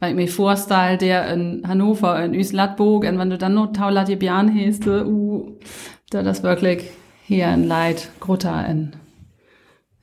weil 0.00 0.10
ich 0.10 0.16
mir 0.16 0.28
vorstelle, 0.28 0.98
der 0.98 1.32
in 1.32 1.62
Hannover, 1.66 2.22
in 2.24 2.34
Üslatburg, 2.34 3.04
und 3.04 3.18
wenn 3.18 3.30
du 3.30 3.38
dann 3.38 3.54
noch 3.54 3.72
Taulat 3.72 4.08
hest, 4.08 4.84
so, 4.84 4.90
uh, 5.04 5.52
da 6.10 6.22
das 6.24 6.42
wirklich 6.42 6.82
hier 7.24 7.46
in 7.54 7.68
Leid, 7.68 8.10
Grutta, 8.18 8.62
in, 8.62 8.92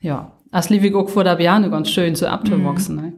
ja, 0.00 0.32
als 0.50 0.70
lieb 0.70 0.82
ich 0.84 0.94
auch 0.94 1.08
vor 1.10 1.24
der 1.24 1.36
Bjane 1.36 1.68
ganz 1.70 1.90
schön 1.90 2.14
so 2.14 2.26
abzuwachsen, 2.26 2.96
Mhm. 2.96 3.02
ne? 3.02 3.12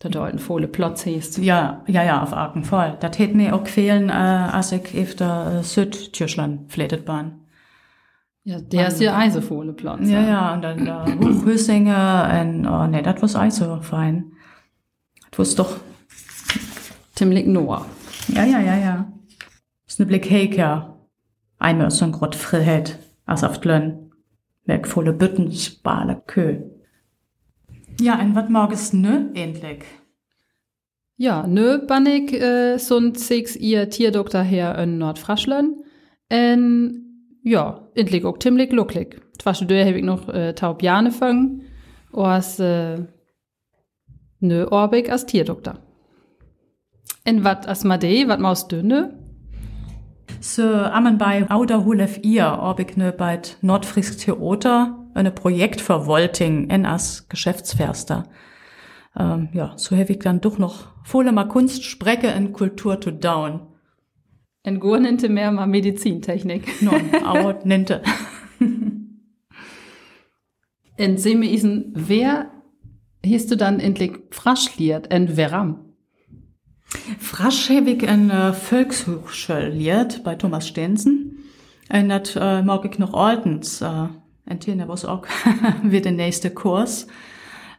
Da 0.00 0.08
da 0.08 0.24
ein 0.24 0.38
volle 0.40 0.66
Platz 0.68 1.06
hest. 1.06 1.38
Ja, 1.38 1.82
ja, 1.86 2.02
ja, 2.04 2.22
auf 2.22 2.32
Arken 2.32 2.64
voll. 2.64 2.96
Das 3.00 3.18
hätte 3.18 3.36
mir 3.36 3.54
auch 3.54 3.62
quälen, 3.64 4.08
äh, 4.10 4.12
als 4.12 4.72
ich 4.72 4.94
efter 4.96 5.60
äh, 5.60 5.62
Südtürschland 5.62 6.70
fletet 6.72 7.04
bahn. 7.04 7.38
Ja, 8.44 8.60
der 8.60 8.88
ist 8.88 8.98
hier 8.98 9.16
eisevolle 9.16 9.72
Platz. 9.72 10.08
Ja, 10.08 10.22
ja, 10.22 10.54
und 10.54 10.62
dann 10.62 10.84
da 10.84 11.06
Hochhösinge 11.06 12.40
und, 12.40 12.66
oh 12.66 12.86
nee, 12.88 13.02
das 13.02 13.22
was 13.22 13.36
auch 13.36 13.50
so 13.50 13.80
fein. 13.80 14.32
Das 15.30 15.38
was 15.38 15.54
doch, 15.54 15.76
Ziemlich 17.14 17.46
Noah. 17.46 17.86
ja, 18.28 18.44
ja, 18.44 18.60
ja, 18.60 18.76
ja. 18.76 19.12
Das 19.84 19.94
ist 19.94 20.00
ne 20.00 20.06
Blick 20.06 20.30
Heker. 20.30 20.98
Einmal 21.58 21.90
so 21.90 22.04
ein 22.04 22.12
Grott 22.12 22.34
Freiheit, 22.34 22.98
als 23.26 23.44
auf 23.44 23.62
Lönn. 23.64 24.10
Werk 24.64 24.88
volle 24.88 25.12
Bütten, 25.12 25.52
spale 25.52 26.22
Kö. 26.26 26.62
Ja, 28.00 28.18
und 28.20 28.34
wat 28.34 28.48
morgens 28.50 28.92
nö, 28.92 29.30
endlich. 29.34 29.84
Ja, 31.16 31.46
nö, 31.46 31.78
bannig 31.86 32.32
äh, 32.32 32.78
sunt 32.78 33.18
six 33.18 33.54
ihr 33.54 33.90
Tierdoktor 33.90 34.42
her 34.42 34.78
in 34.78 34.98
Nordfraschland. 34.98 35.76
En 36.28 37.01
ja, 37.42 37.88
endlich 37.94 38.24
auch 38.24 38.38
ziemlich 38.38 38.72
lucklig. 38.72 39.20
Twasche 39.38 39.66
dö 39.66 39.84
hab 39.84 39.94
ich 39.94 40.04
noch 40.04 40.28
äh, 40.28 40.54
taub 40.54 40.82
Jane 40.82 41.10
fangen. 41.10 41.62
Oas 42.12 42.58
äh, 42.60 43.04
nö 44.40 44.66
orbig 44.70 45.10
als 45.10 45.26
Tierdoktor. 45.26 45.78
En 47.24 47.44
wat 47.44 47.68
as 47.68 47.84
Madei, 47.84 48.24
wat 48.26 48.40
maus 48.40 48.68
dünne? 48.68 49.18
So, 50.40 50.62
ammen 50.62 51.18
bei 51.18 51.48
Auder 51.50 51.84
Hulef 51.84 52.18
ihr, 52.22 52.58
ob 52.60 52.80
ich 52.80 52.96
ne 52.96 53.12
bei 53.12 53.40
Nordfrisk 53.60 54.18
Theater 54.18 54.98
eine 55.14 55.30
Projekt 55.30 55.80
für 55.80 56.06
Wolting 56.06 56.68
en 56.70 56.84
as 56.86 57.28
Geschäftsförster. 57.28 58.24
Ähm, 59.16 59.50
ja, 59.52 59.74
so 59.76 59.96
habe 59.96 60.12
ich 60.12 60.18
dann 60.18 60.40
doch 60.40 60.58
noch 60.58 60.88
volle 61.04 61.32
mal 61.32 61.44
Kunst, 61.44 61.84
Sprecke 61.84 62.28
in 62.28 62.52
Kultur 62.52 62.98
to 62.98 63.10
down. 63.10 63.71
En 64.62 64.78
Gur 64.78 65.00
nennte 65.00 65.28
mehr 65.28 65.50
mal 65.50 65.66
Medizintechnik. 65.66 66.80
Non, 66.82 66.94
Auer 67.24 67.60
nennte. 67.64 68.02
En 70.96 71.18
sehme 71.18 71.46
isen, 71.46 71.92
wer 71.94 72.50
hieß 73.24 73.46
du 73.48 73.56
dann 73.56 73.80
endlich 73.80 74.12
fraschliert 74.30 75.10
en 75.10 75.36
veram? 75.36 75.78
Frasch 77.18 77.70
habe 77.70 77.90
ich 77.90 78.02
in 78.02 78.30
äh, 78.30 78.52
Volkshochschule 78.52 80.06
bei 80.22 80.34
Thomas 80.34 80.68
Stensen. 80.68 81.38
Und 81.90 82.08
das 82.08 82.36
äh, 82.36 82.62
mag 82.62 82.84
ich 82.84 82.98
noch 82.98 83.14
altens. 83.14 83.80
Äh, 83.80 84.08
Entweder 84.44 84.88
was 84.88 85.04
auch 85.04 85.24
wird 85.82 86.04
der 86.04 86.12
nächste 86.12 86.50
Kurs. 86.50 87.06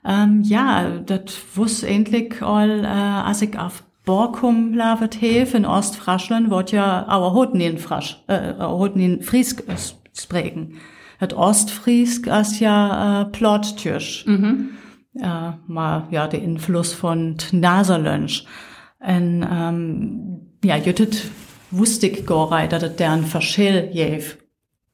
Ähm, 0.05 0.41
ja, 0.43 0.99
das 0.99 1.35
wus 1.55 1.83
endlich 1.83 2.41
all, 2.41 2.83
äh, 2.83 2.87
als 2.87 3.41
ich 3.41 3.57
auf 3.57 3.83
Borkum 4.05 4.74
lavet 4.74 5.22
hef 5.22 5.53
in 5.53 5.65
Ostfraschland, 5.65 6.50
wird 6.50 6.72
ja 6.72 7.07
auch 7.07 7.33
Hoten 7.33 7.60
in 7.62 7.77
Frasch, 7.77 8.22
äh, 8.27 8.53
Hoten 8.60 9.00
in 9.00 9.22
Friesk 9.22 9.63
äh, 9.67 9.75
sprechen. 10.13 10.75
Das 11.19 11.33
Ostfriesk 11.33 12.27
ist 12.27 12.60
ja 12.60 13.22
äh, 13.22 13.25
Plottürsch. 13.25 14.25
Äh, 15.15 15.51
mal, 15.67 16.07
ja, 16.12 16.27
der 16.27 16.41
Influss 16.41 16.91
von 16.93 17.38
Naserlönsch. 17.51 18.45
En 19.00 19.45
ähm, 19.50 20.41
ja, 20.63 20.77
jüttet 20.77 21.24
wusste 21.72 22.07
ich 22.07 22.25
gar 22.25 22.60
nicht, 22.60 22.72
dass 22.72 22.83
es 22.83 22.95
deren 22.95 23.25
Verschill 23.25 23.89
jev 23.91 24.38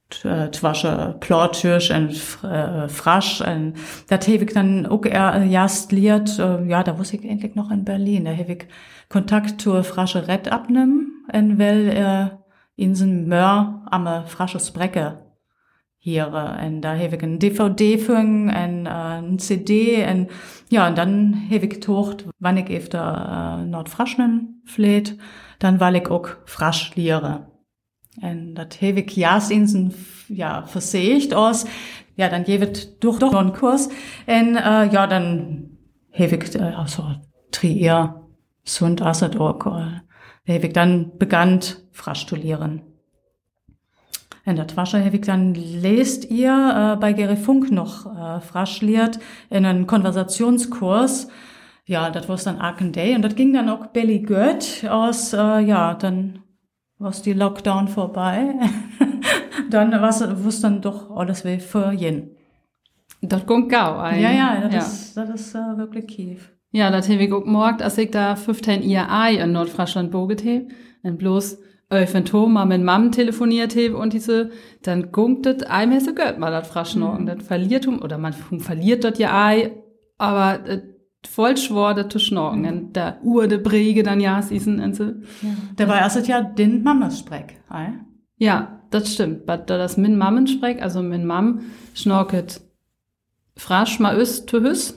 twasche 0.09 1.15
Plortüsch 1.19 1.91
en 1.91 2.09
äh, 2.09 2.89
frasch 2.89 3.41
en 3.41 3.75
dat 4.07 4.27
heb 4.27 4.41
ich 4.41 4.53
dann 4.53 4.85
auch 4.85 5.05
erst 5.05 5.91
liert 5.91 6.39
äh, 6.39 6.63
ja 6.65 6.83
da 6.83 6.97
wusste 6.97 7.17
ich 7.17 7.25
endlich 7.25 7.55
noch 7.55 7.71
in 7.71 7.85
Berlin. 7.85 8.25
Da 8.25 8.31
heb 8.31 8.49
ich 8.49 8.67
Kontakt 9.07 9.61
zur 9.61 9.83
frasche 9.83 10.27
Red 10.27 10.51
abnehmen 10.51 11.25
en 11.31 11.57
well 11.59 11.87
er 11.87 12.43
in 12.75 12.95
sen 12.95 13.27
Mör 13.27 13.85
am 13.91 14.07
frasches 14.25 14.71
Brecke 14.71 15.19
hier 15.97 16.33
en 16.59 16.81
da 16.81 16.93
heb 16.93 17.13
ich 17.13 17.21
ein 17.21 17.39
DVD 17.39 17.97
für 17.97 18.17
en 18.17 18.85
äh, 18.85 19.37
CD 19.37 20.01
en 20.01 20.27
ja 20.69 20.87
und 20.87 20.97
dann 20.97 21.33
heb 21.33 21.63
ich 21.63 21.81
tocht 21.81 22.25
wann 22.39 22.57
ich 22.57 22.69
efter 22.69 23.59
äh, 23.59 23.65
Nordfraschnen 23.65 24.63
fleht 24.65 25.17
dann 25.59 25.79
weil 25.79 25.97
ich 25.97 26.09
auch 26.09 26.29
frasch 26.45 26.95
liere 26.95 27.48
en 28.19 28.53
dat 28.53 28.77
in 29.49 29.67
zijn 29.67 29.93
ja, 30.27 30.67
verzeegd 30.67 31.33
aus. 31.33 31.65
Ja, 32.15 32.29
dann 32.29 32.45
jeweils 32.45 32.99
durch 32.99 33.19
doch 33.19 33.33
einen 33.33 33.53
Kurs. 33.53 33.89
En 34.25 34.55
äh, 34.55 34.91
ja, 34.91 35.07
dann 35.07 35.77
heb 36.11 36.31
ik 36.31 36.55
äh, 36.55 36.75
also 36.75 37.03
trier 37.51 38.21
sund 38.63 39.01
asset 39.01 39.39
ook. 39.39 39.65
Äh, 39.65 40.01
heb 40.43 40.63
ik 40.63 40.73
dann 40.73 41.17
begann 41.17 41.59
frastulieren. 41.91 42.81
In 44.45 44.55
der 44.55 44.67
Tasche 44.67 45.03
habe 45.03 45.17
ich 45.17 45.21
dann 45.21 45.53
lest 45.53 46.29
ihr 46.29 46.95
äh, 46.95 46.99
bei 46.99 47.13
Gary 47.13 47.37
Funk 47.37 47.71
noch 47.71 48.05
äh, 48.05 48.41
fraschliert 48.41 49.19
in 49.49 49.65
einen 49.65 49.85
Konversationskurs. 49.85 51.27
Ja, 51.85 52.09
das 52.09 52.27
war 52.27 52.37
dann 52.37 52.57
Arken 52.57 52.91
Day 52.91 53.15
und 53.15 53.21
das 53.21 53.35
ging 53.35 53.53
dann 53.53 53.69
auch 53.69 53.87
Belly 53.87 54.19
Gött 54.19 54.85
aus, 54.89 55.33
äh, 55.33 55.59
ja, 55.59 55.93
dann 55.93 56.39
was 56.99 57.21
die 57.21 57.33
Lockdown 57.33 57.87
vorbei. 57.87 58.55
dann 59.69 59.91
was 59.91 60.21
was 60.45 60.61
dann 60.61 60.81
doch 60.81 61.09
alles 61.11 61.43
wie 61.45 61.59
für 61.59 61.91
jeden. 61.91 62.35
Das 63.21 63.45
kommt 63.45 63.69
gau 63.69 63.97
ein. 63.97 64.21
Ja, 64.21 64.31
ja, 64.31 64.61
das 64.61 64.73
ja. 64.73 64.79
ist, 64.79 65.17
das 65.17 65.29
ist 65.29 65.55
uh, 65.55 65.77
wirklich 65.77 66.07
kief. 66.07 66.51
Ja, 66.71 66.91
das 66.91 67.09
habe 67.09 67.23
ich 67.23 67.33
auch 67.33 67.43
gemerkt, 67.43 67.81
als 67.81 67.97
ich 67.97 68.11
da 68.11 68.35
15 68.35 68.83
IAI 68.83 69.41
in 69.41 69.51
Nordfriesland 69.51 70.11
boget 70.11 70.45
habe. 70.45 70.67
Und 71.01 71.17
bloß 71.17 71.57
wenn 71.89 72.25
Thomas 72.25 72.67
mit 72.67 72.83
Mam 72.83 73.11
telefoniert 73.11 73.75
habe 73.75 73.97
und 73.97 74.13
diese, 74.13 74.51
dann 74.83 75.11
gungt 75.11 75.45
das 75.45 75.63
einmal 75.63 75.99
so 75.99 76.13
gehört 76.13 76.37
mal 76.37 76.51
das 76.51 76.67
Fraschnorken. 76.67 77.23
Mhm. 77.23 77.27
Das 77.27 77.47
verliert 77.47 77.87
um, 77.87 78.01
oder 78.01 78.17
man 78.17 78.33
verliert 78.33 79.03
dort 79.03 79.17
ja 79.17 79.31
Ei, 79.33 79.71
aber 80.17 80.59
voll 81.27 81.57
schwor 81.57 81.93
der 81.93 82.09
zu 82.09 82.19
schnorken. 82.19 82.61
Mhm. 82.61 82.93
Der 82.93 83.19
Uhr 83.23 83.47
de 83.47 83.57
Brege 83.57 84.03
dann 84.03 84.19
ja 84.19 84.41
siesen 84.41 84.79
und 84.79 84.95
so. 84.95 85.03
Ja. 85.03 85.49
Der 85.77 85.87
war 85.87 85.99
erst 85.99 86.27
ja 86.27 86.41
den 86.41 86.83
Mamas 86.83 87.19
Spreck, 87.19 87.61
ei? 87.69 87.93
Ja, 88.37 88.81
das 88.89 89.13
stimmt. 89.13 89.47
Da 89.47 89.57
das 89.57 89.97
min 89.97 90.17
Mammen 90.17 90.47
Spreck, 90.47 90.81
also 90.81 91.01
min 91.01 91.25
Mam 91.25 91.61
schnorket 91.93 92.61
frasch 93.57 93.99
ma 93.99 94.13
ös 94.13 94.45
zu 94.45 94.61
hüs. 94.61 94.95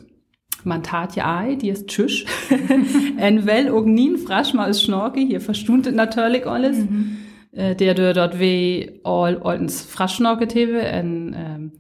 Man 0.64 0.84
tat 0.84 1.16
ja 1.16 1.40
ei, 1.40 1.56
die 1.56 1.70
ist 1.70 1.88
tschüsch. 1.88 2.24
en 3.16 3.46
well 3.46 3.70
og 3.70 3.88
nien 3.88 4.16
frasch 4.16 4.54
ma 4.54 4.66
is 4.66 4.82
schnorke, 4.82 5.20
hier 5.20 5.40
verstundet 5.40 5.96
natürlich 5.96 6.46
alles. 6.46 6.78
Mhm. 6.78 7.16
Äh, 7.50 7.74
der 7.74 7.94
dort 8.14 8.38
weh 8.38 9.00
all 9.02 9.42
oltens 9.42 9.82
frasch 9.82 10.16
schnorket 10.16 10.54
hebe, 10.54 10.80
en 10.80 11.34
ähm, 11.36 11.72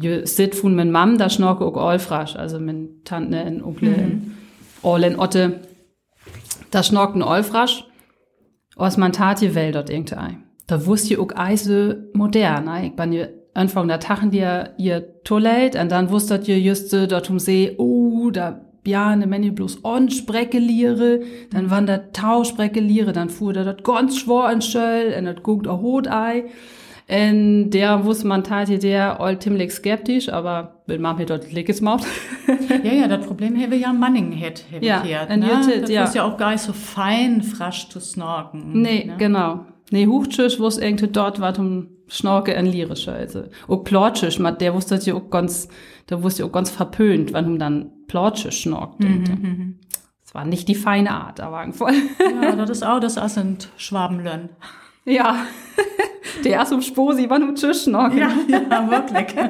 je 0.00 0.26
sit 0.26 0.54
von 0.54 0.74
min 0.74 0.90
Mam, 0.90 1.18
da 1.18 1.28
schnorke 1.28 1.64
auch 1.64 1.76
all 1.76 1.98
frasch, 1.98 2.36
also 2.36 2.58
min 2.58 3.02
Tante 3.04 3.38
en 3.38 3.62
Onkel 3.62 3.90
mhm. 3.90 4.34
all 4.82 5.02
in 5.04 5.18
Otte. 5.18 5.60
Da 6.70 6.82
schnorken 6.82 7.22
all 7.22 7.42
frasch. 7.42 7.84
Was 8.76 8.96
man 8.96 9.12
tat 9.12 9.40
je 9.40 9.54
well 9.54 9.72
dort 9.72 9.90
irgendwie. 9.90 10.36
Da 10.66 10.84
wusste 10.84 11.14
ich 11.14 11.18
auch 11.18 11.34
eise 11.34 12.10
modern. 12.12 12.68
Ich 12.84 12.94
bin 12.94 13.12
ja 13.12 13.26
Anfang 13.54 13.88
der 13.88 14.00
Tachen 14.00 14.30
dir 14.30 14.74
ihr 14.76 15.22
Toilette 15.24 15.80
und 15.80 15.90
dann 15.90 16.10
wusstet 16.10 16.46
ihr 16.46 16.60
just 16.60 16.92
dort 16.92 17.30
um 17.30 17.38
See, 17.38 17.74
oh, 17.78 18.30
da 18.30 18.60
ja, 18.86 19.16
ne 19.16 19.26
Menü 19.26 19.50
bloß 19.50 19.84
on 19.84 20.10
sprekeliere, 20.10 21.20
dann 21.50 21.70
wann 21.70 21.86
der 21.86 22.12
Tau 22.12 22.44
sprekeliere, 22.44 23.12
dann 23.12 23.30
fuhr 23.30 23.52
der 23.52 23.64
dort 23.64 23.84
ganz 23.84 24.18
schwor 24.18 24.50
in 24.52 24.62
Schöll 24.62 25.14
und 25.18 25.24
das 25.24 25.42
guckt 25.42 25.66
auch 25.66 25.82
Hotei. 25.82 26.44
En 27.08 27.70
der 27.70 28.04
wusste 28.04 28.26
man 28.26 28.42
tat 28.42 28.82
der 28.82 29.20
all 29.20 29.38
ziemlich 29.38 29.72
skeptisch, 29.72 30.28
aber 30.28 30.82
will 30.86 30.98
man 30.98 31.16
hier 31.16 31.26
dort 31.26 31.52
lickes 31.52 31.80
Maut. 31.80 32.02
ja, 32.82 32.92
ja, 32.92 33.08
das 33.08 33.24
Problem 33.26 33.54
hätte 33.54 33.76
ja 33.76 33.92
Manning 33.92 34.32
hätte. 34.32 34.62
Ja, 34.80 35.04
hier, 35.04 35.24
ne? 35.36 35.48
das 35.80 35.88
ja. 35.88 36.02
ist 36.02 36.16
ja 36.16 36.24
auch 36.24 36.36
gar 36.36 36.50
nicht 36.50 36.62
so 36.62 36.72
fein, 36.72 37.42
frasch 37.42 37.88
zu 37.90 38.00
snorken. 38.00 38.82
Nee, 38.82 39.04
ne? 39.04 39.14
genau. 39.18 39.66
Nee, 39.92 40.06
Huchtschüsch 40.06 40.58
wusste 40.58 40.84
irgendwie 40.84 41.06
dort 41.06 41.40
was 41.40 41.58
um 41.60 41.88
Schnorke 42.08 42.54
en 42.54 42.66
lyrische, 42.66 43.12
also. 43.12 43.44
Und 43.68 43.84
Plortschisch, 43.84 44.38
der 44.38 44.74
wusste 44.74 44.96
ja 44.96 45.14
auch 45.14 45.30
ganz, 45.30 45.68
der 46.08 46.24
wusste 46.24 46.44
auch 46.44 46.52
ganz 46.52 46.70
verpönt, 46.70 47.32
wann 47.32 47.46
um 47.46 47.58
dann 47.60 47.92
Plortschisch 48.08 48.62
schnorkt. 48.62 49.00
Mhm, 49.00 49.08
mhm, 49.08 49.42
mhm. 49.42 49.78
Das 50.24 50.34
war 50.34 50.44
nicht 50.44 50.66
die 50.66 50.74
feine 50.74 51.12
Art, 51.12 51.38
aber 51.40 51.72
voll. 51.72 51.94
ja, 52.42 52.56
das 52.56 52.70
ist 52.70 52.84
auch 52.84 52.98
das 52.98 53.14
sind 53.34 53.68
Schwabenlön. 53.76 54.48
Ja, 55.06 55.46
der 56.44 56.66
um 56.72 56.82
Sposi, 56.82 57.26
wann 57.30 57.44
um 57.44 57.54
Tisch 57.54 57.86
noch. 57.86 58.12
Ja, 58.12 58.30
ja, 58.48 58.90
wirklich. 58.90 59.36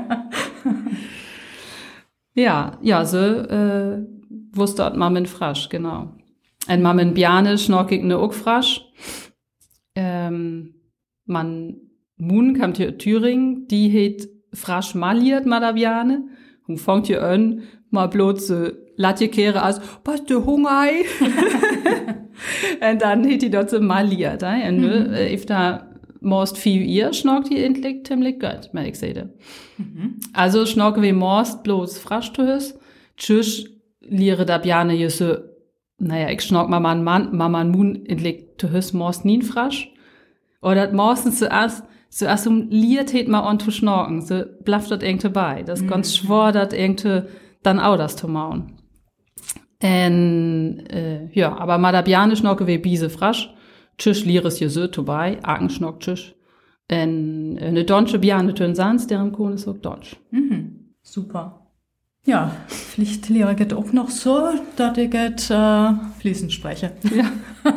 ja, 2.35 2.79
ja, 2.83 3.05
so 3.07 3.19
äh, 3.19 4.07
wusste 4.53 4.93
man 4.95 5.15
mit 5.15 5.29
Frasch, 5.29 5.71
genau. 5.71 6.13
Ein 6.67 6.83
Mammen 6.83 7.15
Biane 7.15 7.57
schnorkig 7.57 8.05
ne 8.05 8.19
auch 8.19 8.35
Frasch. 8.35 8.85
Ähm, 9.95 10.75
man 11.25 11.77
Mun 12.19 12.55
kam 12.55 12.75
hier 12.75 12.99
Thüringen, 12.99 13.67
die 13.69 13.89
het 13.89 14.29
Frasch 14.53 14.95
maliert 14.95 15.47
Madaviane 15.47 16.29
und 16.67 16.79
fangt 16.79 17.07
hier 17.07 17.23
an, 17.23 17.63
mal 17.91 18.09
bloß 18.09 18.47
so 18.47 18.69
Latje 18.97 19.29
kehre 19.29 19.63
als, 19.63 19.81
was 20.05 20.25
du 20.25 20.45
Hunger? 20.45 20.87
und 22.81 23.03
dann 23.03 23.31
hat 23.31 23.43
die 23.43 23.51
dort 23.51 23.71
so 23.71 23.81
maliert, 23.81 24.43
eh? 24.43 24.69
und 24.69 24.81
mhm. 24.81 25.13
äh, 25.13 25.33
if 25.33 25.47
da 25.47 25.91
most 26.21 26.59
viel 26.59 26.83
ihr 26.83 27.13
schnorkt 27.13 27.51
die 27.51 27.63
endlich 27.63 28.05
ziemlich 28.05 28.39
gut, 28.41 28.71
mal 28.73 28.87
ich 28.87 28.99
sehe. 28.99 29.31
Mhm. 29.79 30.17
Also 30.33 30.67
schnorke 30.67 31.03
wie 31.03 31.13
most 31.13 31.63
bloß 31.63 31.99
frasch 31.99 32.33
tues, 32.33 32.79
tschüss, 33.17 33.71
liere 34.01 34.45
da 34.45 34.59
bjane 34.59 34.95
jüsse, 34.95 35.57
naja, 35.99 36.31
ich 36.31 36.43
schnork 36.43 36.69
mal 36.69 36.81
man 36.81 37.05
Mann, 37.05 37.37
Mama 37.37 37.65
Mun 37.65 38.05
endlich 38.07 38.45
tues 38.59 38.93
most 38.93 39.25
nie 39.25 39.43
frasch. 39.43 39.91
Oder 40.61 40.93
meistens 40.93 41.39
zuerst, 41.39 41.85
zuerst 42.11 42.47
um 42.47 42.69
liert 42.71 43.13
het 43.13 43.29
mal 43.29 43.49
on 43.49 43.61
zu 43.61 43.71
schnorken, 43.71 44.21
so 44.23 44.43
blafft 44.65 44.91
dort 44.91 45.03
irgendwie 45.03 45.29
bei. 45.29 45.63
Das 45.63 45.83
mhm. 45.83 45.89
ganz 45.89 46.17
schwor 46.17 46.53
dat 46.53 46.73
irgendwie 46.73 47.23
dann 47.63 47.79
auch 47.79 47.97
das 47.97 48.17
zu 48.17 48.29
mauen. 48.29 48.76
En, 49.81 50.87
äh, 50.87 51.27
ja, 51.33 51.57
aber 51.57 51.79
Madabianisch 51.79 52.43
noch 52.43 52.67
wie 52.67 52.79
Biese 52.79 53.11
frasch. 53.11 53.53
Tschüss 53.99 54.25
lires 54.25 54.59
je 54.61 54.69
so 54.69 54.87
vorbei, 54.93 55.39
Agenschnock 55.43 56.01
tschüss. 56.01 56.35
En, 56.89 57.59
eine 57.61 57.85
deutsche 57.85 58.19
Biane 58.19 58.55
tön 58.55 58.75
Sans, 58.75 59.07
deren 59.07 59.33
Kohn 59.33 59.55
ist 59.55 59.67
auch 59.67 59.79
deutsch. 59.79 60.17
Mhm. 60.31 60.95
Super. 61.03 61.67
Ja, 62.25 62.57
Pflichtlehre 62.67 63.55
geht 63.55 63.73
auch 63.73 63.93
noch 63.93 64.11
so, 64.11 64.49
dass 64.77 64.99
ich 64.99 65.13
jetzt 65.13 65.51
äh, 65.51 65.91
fließend 66.19 66.53
spreche. 66.53 66.93
Ja, 67.15 67.31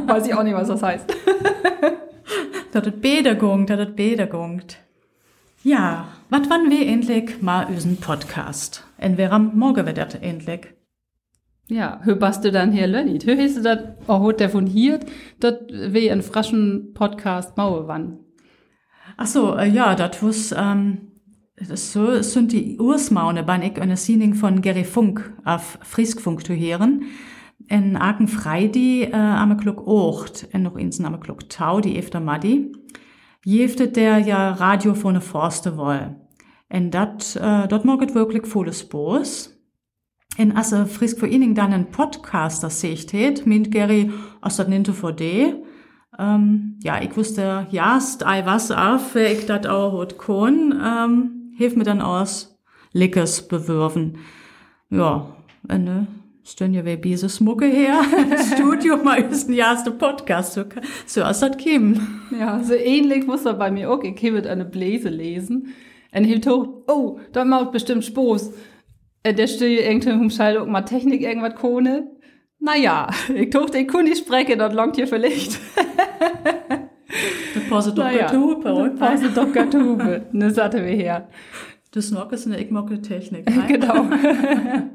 weiß 0.07 0.27
ich 0.27 0.33
auch 0.33 0.43
nicht, 0.43 0.55
was 0.55 0.69
das 0.69 0.81
heißt. 0.81 1.05
das 2.71 2.87
ist 2.87 3.01
Bedergung, 3.01 3.67
das 3.67 3.79
ist 3.81 3.95
Bedergung. 3.95 4.61
Ja, 5.63 6.07
was 6.29 6.49
wann 6.49 6.69
wir 6.69 6.87
endlich 6.87 7.41
mal 7.41 7.67
unseren 7.67 7.97
Podcast? 7.97 8.83
Entweder 8.97 9.33
am 9.33 9.55
Morgen 9.55 9.85
wird 9.85 9.97
das 9.97 10.15
endlich. 10.15 10.67
Ja, 11.71 11.99
hör 12.01 12.15
bist 12.15 12.43
du 12.43 12.51
dann 12.51 12.71
hier 12.71 12.87
lönnit? 12.87 13.27
Hör 13.27 13.37
hast 13.37 13.57
du 13.57 13.61
das 13.61 13.77
auch 14.07 14.31
der 14.31 14.49
von 14.49 14.65
hier, 14.65 14.99
dort 15.39 15.71
wie 15.71 16.09
ein 16.09 16.23
frischen 16.23 16.95
Podcast 16.95 17.57
Mauer 17.57 17.87
wann? 17.87 18.17
Ach 19.17 19.27
so, 19.27 19.55
äh, 19.55 19.69
ja, 19.69 19.93
das 19.93 20.23
was, 20.23 20.51
ähm, 20.57 21.11
das 21.55 21.93
so 21.93 22.23
sind 22.23 22.53
die 22.53 22.79
Ursmaune, 22.79 23.47
wenn 23.47 23.61
ich 23.61 23.79
eine 23.79 23.97
Siening 23.97 24.33
von 24.33 24.63
Gary 24.63 24.83
Funk 24.83 25.31
auf 25.45 25.77
Friskfunk 25.83 26.43
zu 26.43 26.55
hören. 26.55 27.03
In 27.67 27.97
Aken 27.97 28.27
Freidi 28.27 29.03
äh, 29.03 29.13
am 29.13 29.55
Klug 29.57 29.85
Ocht, 29.85 30.47
in 30.51 30.63
noch 30.63 30.75
insen 30.75 31.05
am 31.05 31.19
Klug 31.19 31.49
Tau, 31.49 31.81
die 31.81 31.99
efter 31.99 32.19
Madi. 32.19 32.71
Jeftet 33.45 33.95
der 33.95 34.17
ja 34.17 34.53
Radio 34.53 34.95
von 34.95 35.13
der 35.13 35.21
Forste 35.21 35.77
woll. 35.77 36.15
En 36.67 36.89
dat, 36.89 37.35
äh, 37.35 37.67
dort 37.67 37.85
morget 37.85 38.15
wirklich 38.15 38.47
volles 38.47 38.89
Boos. 38.89 39.58
En 40.39 40.55
als 40.55 40.71
er 40.71 40.85
frisk 40.85 41.19
für 41.19 41.27
ihnen 41.27 41.53
dann 41.53 41.73
einen 41.73 41.91
Podcast, 41.91 42.61
sehe 42.71 42.93
ich 42.93 43.07
tät, 43.07 43.45
mit 43.45 43.73
Gary 43.73 44.09
aus 44.39 44.55
der 44.55 44.69
Ninte 44.69 44.93
VD. 44.93 45.55
Ähm, 46.17 46.79
ja, 46.81 47.01
ich 47.01 47.17
wusste, 47.17 47.67
jast, 47.71 48.25
ei 48.25 48.45
was 48.45 48.71
auf, 48.71 49.17
ich 49.17 49.47
dat 49.47 49.67
auch 49.67 49.91
hot 49.91 50.17
kon, 50.17 50.73
ähm, 50.81 51.51
hilft 51.57 51.75
mir 51.75 51.83
dann 51.83 51.99
aus, 51.99 52.57
Lickes 52.93 53.49
bewürfen. 53.49 54.19
Ja, 54.89 55.35
ne, 55.67 56.07
stön 56.45 56.73
ja 56.73 56.85
wie 56.85 56.95
diese 56.95 57.27
Smucke 57.27 57.65
her. 57.65 57.99
Studio 58.55 58.95
mal 58.95 59.21
ist 59.21 59.49
ein 59.49 59.55
erster 59.55 59.91
Podcast. 59.91 60.53
So, 60.53 60.63
so 61.05 61.21
ist 61.21 61.41
das 61.41 61.57
Kim. 61.57 61.99
Ja, 62.31 62.63
so 62.63 62.75
ähnlich 62.75 63.27
muss 63.27 63.45
er 63.45 63.55
bei 63.55 63.71
mir 63.71 63.91
auch. 63.91 64.01
Ich 64.03 64.23
habe 64.23 64.49
eine 64.49 64.63
Bläse 64.63 65.09
lesen. 65.09 65.73
Und 66.15 66.23
hielt 66.23 66.47
hoch, 66.47 66.83
oh, 66.87 67.19
da 67.33 67.43
macht 67.43 67.73
bestimmt 67.73 68.05
Spaß. 68.05 68.53
Und 69.25 69.37
der 69.37 69.47
steht 69.47 69.81
irgendwie 69.81 70.11
um 70.11 70.29
Schall 70.29 70.65
mal 70.65 70.81
Technik 70.81 71.21
irgendwas 71.21 71.55
kone. 71.55 72.11
Naja, 72.59 73.09
ich 73.33 73.53
ich 73.53 73.87
kann 73.87 74.03
nicht 74.03 74.17
sprechen, 74.17 74.59
das 74.59 74.73
langt 74.73 74.95
hier 74.95 75.07
vielleicht. 75.07 75.59
Da 77.53 77.59
passt 77.69 77.97
doch 77.97 78.03
Naja, 78.03 78.31
Hupe, 78.31 78.71
oder? 78.71 78.89
Passt 78.91 79.23
doch 79.35 79.51
Tube. 79.69 80.21
Ne, 80.31 80.51
sagte 80.51 80.85
wir 80.85 80.91
her. 80.91 81.27
Das 81.91 82.11
noch 82.11 82.31
ist 82.31 82.45
eine 82.45 82.61
igmocke 82.61 83.01
Technik. 83.01 83.49
ne? 83.55 83.63
genau. 83.67 84.05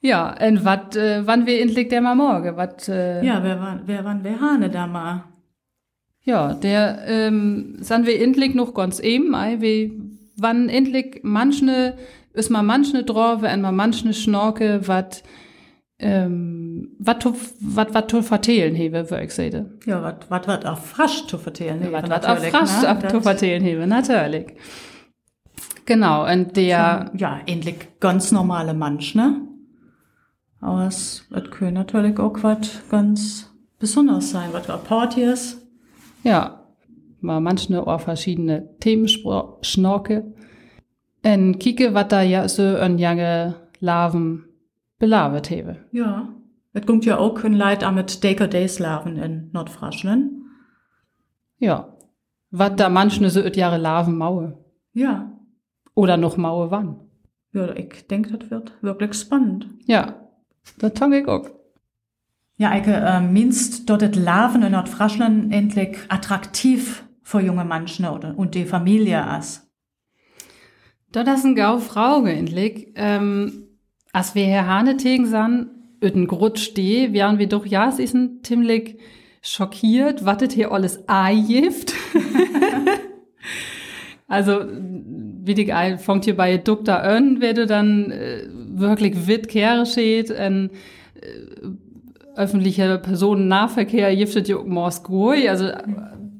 ja, 0.00 0.34
und 0.46 0.64
wat, 0.64 0.96
äh, 0.96 1.26
wann 1.26 1.46
wir 1.46 1.60
endlich 1.60 1.88
der 1.88 2.02
mal 2.02 2.14
morgen? 2.14 2.56
Wat, 2.56 2.88
äh, 2.88 3.24
Ja, 3.24 3.42
wer 3.42 3.58
war, 3.60 3.80
wer 3.86 4.04
waren 4.04 4.20
wer 4.22 4.40
Hane 4.40 4.68
da 4.68 4.86
mal? 4.86 5.24
Ja, 6.24 6.54
der 6.54 7.04
ähm, 7.06 7.76
sind 7.80 8.06
wir 8.06 8.20
endlich 8.20 8.54
noch 8.54 8.74
ganz 8.74 8.98
eben, 8.98 9.34
ei, 9.34 9.60
wie 9.60 9.92
wann 10.36 10.68
endlich 10.68 11.20
manchne, 11.22 11.96
ist 12.34 12.50
mal 12.50 12.62
manchne 12.62 13.02
drauf, 13.04 13.40
wenn 13.42 13.60
mal 13.62 13.72
manchne 13.72 14.12
Schnorke, 14.12 14.86
wat 14.86 15.22
ähm, 15.98 16.96
wat 16.98 17.20
tu, 17.22 17.32
wat 17.60 17.94
wat 17.94 18.10
tu 18.10 18.20
vertellen 18.22 18.74
hebe, 18.74 19.10
würde 19.10 19.24
ich 19.24 19.30
sagen. 19.32 19.78
Ja, 19.86 20.02
wat, 20.02 20.28
wat, 20.30 20.46
wat 20.48 20.66
auf 20.66 20.84
frasch 20.84 21.26
zu 21.26 21.38
vertellen. 21.38 21.78
Ja, 21.80 21.86
hebe, 21.86 21.92
wat 21.94 22.10
wat 22.10 22.26
auf 22.26 22.34
natürlich, 22.42 22.52
frasch 22.52 22.82
ne? 22.82 23.08
Das- 23.10 23.22
vertellen 23.22 23.62
hebe, 23.62 23.86
natürlich. 23.86 24.46
Genau, 25.86 26.26
und 26.30 26.56
der, 26.56 27.10
Ja, 27.16 27.40
endlich 27.46 27.76
ganz 28.00 28.32
normale 28.32 28.74
Mensch, 28.74 29.14
ne? 29.14 29.40
Aber 30.60 30.86
es, 30.86 31.26
es 31.30 31.50
können 31.50 31.74
natürlich 31.74 32.18
auch 32.18 32.42
was 32.42 32.80
ganz 32.90 33.50
Besonderes 33.78 34.30
sein, 34.30 34.48
was 34.52 34.66
wir 34.66 34.78
Partys. 34.78 35.60
ja, 36.22 36.60
mal 37.20 37.40
manchne 37.40 37.86
auch 37.86 38.00
verschiedene 38.00 38.70
Themen 38.80 39.06
schnorke. 39.60 40.32
Und 41.24 41.58
kicke, 41.58 41.94
wat 41.94 42.12
da 42.12 42.22
ja 42.22 42.48
so 42.48 42.62
ein 42.62 42.98
jange 42.98 43.54
Larven 43.80 44.44
belavet 44.98 45.50
hebe. 45.50 45.76
Ja. 45.92 46.28
Es 46.72 46.86
kommt 46.86 47.04
ja 47.04 47.18
auch 47.18 47.44
ein 47.44 47.52
Leid 47.54 47.84
an 47.84 47.94
mit 47.94 48.24
Daker 48.24 48.48
Days 48.48 48.78
Larven 48.78 49.16
in 49.16 49.50
Nordfraschland. 49.52 50.32
Ja. 51.58 51.96
Wat 52.50 52.78
da 52.80 52.88
manchne 52.88 53.30
so 53.30 53.40
et 53.40 53.56
Jahre 53.56 53.78
Larven 53.78 54.16
maue. 54.16 54.58
Ja. 54.92 55.32
Oder 55.94 56.16
noch 56.16 56.36
maue 56.36 56.70
wann. 56.70 57.00
Ja, 57.52 57.72
ich 57.74 58.06
denke, 58.08 58.36
das 58.36 58.50
wird 58.50 58.72
wirklich 58.82 59.14
spannend. 59.14 59.68
Ja. 59.86 60.16
Da 60.78 60.90
tong 60.90 61.12
ich 61.12 61.28
auch. 61.28 61.48
Ja, 62.56 62.70
Eike, 62.70 62.92
äh, 62.92 63.20
minst 63.20 63.88
dort 63.88 64.02
das 64.02 64.14
Larven 64.14 64.62
in 64.62 64.72
Nordfraschland 64.72 65.52
endlich 65.52 65.98
attraktiv 66.08 67.04
für 67.22 67.40
junge 67.40 67.64
Menschen 67.64 68.06
oder 68.06 68.36
und 68.36 68.54
die 68.54 68.64
Familie 68.64 69.24
ist. 69.38 69.63
Da 71.14 71.22
das 71.22 71.44
ein 71.44 71.54
gau 71.54 71.78
Frau 71.78 72.26
endlich. 72.26 72.88
Ähm, 72.96 73.68
als 74.12 74.34
wir 74.34 74.46
Herr 74.46 74.66
Hanetegen 74.66 75.26
san, 75.26 75.70
öden 76.02 76.26
Grut 76.26 76.58
steh, 76.58 77.12
wären 77.12 77.38
wir 77.38 77.46
doch 77.46 77.64
ja, 77.64 77.88
es 77.88 78.00
ist 78.00 78.14
ein 78.14 78.40
ziemlich 78.42 78.98
schockiert, 79.40 80.24
wattet 80.24 80.50
hier 80.50 80.72
alles 80.72 81.04
Eigift. 81.06 81.94
also, 84.26 84.64
wie 84.66 85.54
die 85.54 85.72
Ei 85.72 85.98
fängt 85.98 86.24
hier 86.24 86.36
bei 86.36 86.56
Dr. 86.56 87.00
Ön, 87.04 87.40
werde 87.40 87.66
dann 87.66 88.10
äh, 88.10 88.48
wirklich 88.50 89.28
witt 89.28 89.46
Kehre 89.46 89.86
steht, 89.86 90.32
ein 90.32 90.70
äh, 91.14 91.68
öffentlicher 92.34 92.98
Personennahverkehr 92.98 94.16
giftet 94.16 94.48
ja 94.48 94.56
auch 94.56 94.66
Moskoi, 94.66 95.48
also 95.48 95.66
äh, 95.66 95.84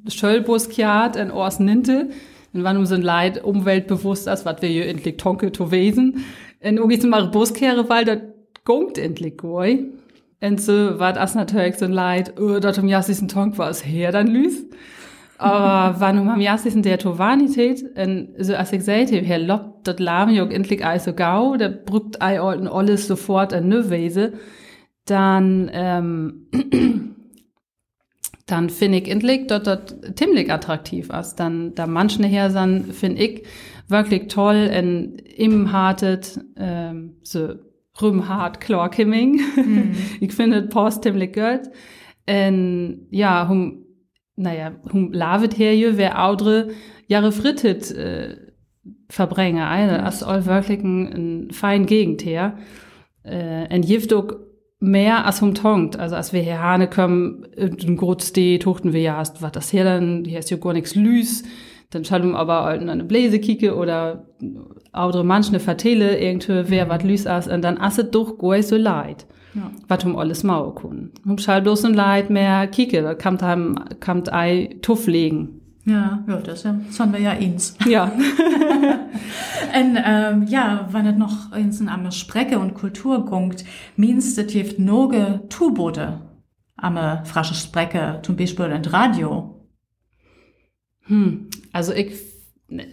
Schöllbus 0.09 0.69
kiat 0.69 1.15
in 1.15 1.31
Ors 1.31 1.61
Ninte. 1.61 2.09
Und 2.55 2.65
wann 2.65 2.77
um 2.77 2.85
ein 2.85 3.03
Leid 3.03 3.43
umweltbewusst 3.45 4.29
als 4.29 4.47
was 4.47 4.63
wir 4.63 4.69
hier 4.69 4.87
endlich 4.87 5.17
tonke 5.17 5.53
to 5.53 5.71
wesen. 5.71 6.25
Und 6.63 6.81
auch 6.81 6.91
jetzt 6.91 7.05
mal 7.05 7.27
Buskehre, 7.27 7.89
weil 7.89 8.05
das 8.05 8.19
gongt 8.65 8.97
endlich 8.97 9.37
goi. 9.37 9.87
Und 10.41 10.61
so 10.61 10.99
war 10.99 11.13
das 11.13 11.35
natürlich 11.35 11.77
so 11.77 11.85
ein 11.87 11.93
Leid, 11.93 12.35
oh, 12.39 12.59
dort 12.61 12.79
um 12.79 12.89
jassischen 12.89 13.29
Tonk 13.29 13.59
war 13.59 13.71
es 13.71 13.85
her 13.85 14.13
dann 14.13 14.29
lüs. 14.29 14.65
Aber 15.39 15.97
wann 16.01 16.19
um 16.19 16.29
am 16.29 16.41
jassischen 16.41 16.83
der 16.83 16.99
Tovanität, 16.99 17.85
und 17.97 18.35
so 18.39 18.55
als 18.55 18.73
ich 18.73 18.85
sagte, 18.85 19.17
Herr 19.17 19.39
Lopp, 19.39 19.85
das 19.85 19.99
Lamen 19.99 20.35
jog 20.35 20.53
endlich 20.53 20.85
ei 20.85 20.99
so 20.99 21.13
gau, 21.13 21.57
da 21.57 21.69
brückt 21.69 22.23
ei 22.23 22.41
olten 22.41 22.69
alles 22.69 23.07
sofort 23.07 23.53
an 23.53 23.69
ne 23.69 23.91
Wese, 23.91 24.35
dann, 25.07 25.71
ähm, 25.73 26.47
dann 28.47 28.69
finde 28.69 28.99
ich 28.99 29.09
endlich 29.09 29.47
dort 29.47 29.67
dort 29.67 30.19
ziemlich 30.19 30.53
attraktiv 30.53 31.09
ist. 31.11 31.37
Dann 31.37 31.75
da 31.75 31.87
manche 31.87 32.51
sind, 32.51 32.95
finde 32.95 33.23
ich 33.23 33.47
wirklich 33.89 34.29
toll 34.29 34.71
in 34.73 35.17
im 35.17 35.73
hartet 35.73 36.41
ähm, 36.57 37.17
so 37.23 37.55
rumhart 38.01 38.61
Chlorkimming. 38.61 39.41
ich 40.21 40.33
finde 40.33 40.63
passt 40.63 41.03
ziemlich 41.05 41.33
gut. 41.33 41.63
Und 42.29 43.07
ja, 43.11 43.49
hum, 43.49 43.87
naja, 44.37 44.73
hum 44.93 45.13
lavet 45.13 45.59
her 45.59 45.75
je, 45.77 45.97
wer 45.97 46.25
audre 46.25 46.69
Jahre 47.07 47.33
frittet 47.33 47.91
äh, 47.93 48.37
verbringe. 49.09 49.67
Also, 49.67 49.97
das 49.97 50.15
ist 50.17 50.23
all 50.23 50.47
wirklich 50.47 50.81
ein, 50.83 51.47
ein 51.47 51.51
fein 51.51 51.87
Gegend 51.87 52.25
her. 52.25 52.59
Äh, 53.23 53.81
gift 53.81 54.13
auch 54.13 54.33
mehr 54.81 55.27
als 55.27 55.41
hum 55.41 55.55
tongt. 55.55 55.99
Also 55.99 56.17
als 56.17 56.33
wir 56.33 56.43
hier 56.43 56.61
Hane 56.61 56.89
kommen, 56.89 57.45
in 57.57 57.97
Grotste, 57.97 58.59
tuchten 58.59 58.93
wir 58.93 59.01
ja 59.01 59.23
was 59.41 59.53
das 59.53 59.73
her 59.73 59.85
dann, 59.85 60.25
hier 60.25 60.39
ist 60.39 60.51
ja 60.51 60.57
gar 60.57 60.73
nichts 60.73 60.95
lüs. 60.95 61.45
Dann 61.91 62.05
schalten 62.05 62.35
aber 62.35 62.65
halt 62.65 62.89
eine 62.89 63.05
Bläse 63.05 63.39
kicke 63.39 63.77
oder 63.77 64.27
andere 64.93 65.25
manche 65.25 65.61
vertelle 65.61 66.19
irgendwie, 66.19 66.71
wer 66.71 66.89
wat 66.89 67.05
lüs 67.05 67.27
as, 67.27 67.47
und 67.47 67.63
dann 67.63 67.79
asset 67.79 68.15
doch 68.15 68.39
goi 68.39 68.63
so 68.63 68.77
leid. 68.77 69.27
Ja. 69.55 69.71
Wat 69.87 70.05
um 70.05 70.17
alles 70.17 70.43
mau 70.43 70.73
kun. 70.73 71.13
Um 71.25 71.39
schall 71.39 71.63
bloß 71.63 71.85
ein 71.85 71.95
Leid 71.95 72.29
mehr 72.29 72.67
kicke, 72.67 73.03
da 73.03 73.15
kamt 73.15 73.43
einem, 73.43 73.77
kamt 74.01 74.33
ei 74.33 74.77
Tuff 74.83 75.07
legen. 75.07 75.61
Ja, 75.87 76.25
ja, 76.27 76.37
das, 76.39 76.65
haben 76.65 77.13
wir 77.13 77.21
ja 77.21 77.33
ins. 77.33 77.77
Ja. 77.87 78.11
Und 79.75 79.99
ähm, 80.05 80.47
ja, 80.49 80.89
wenn 80.93 81.07
es 81.07 81.17
noch 81.17 81.53
ins 81.53 81.81
am 81.87 82.11
Sprecke 82.11 82.59
und 82.59 82.75
Kultur 82.75 83.25
gungt, 83.25 83.65
minst 83.97 84.39
es 84.39 84.47
gibt 84.47 84.79
noge 84.79 85.43
Tubote 85.49 86.21
am 86.77 87.25
frasche 87.25 87.55
Sprecke, 87.55 88.21
zum 88.23 88.37
Beispiel 88.37 88.67
in 88.67 88.85
Radio. 88.85 89.67
Hm. 91.07 91.49
Also 91.73 91.93
ich, 91.93 92.15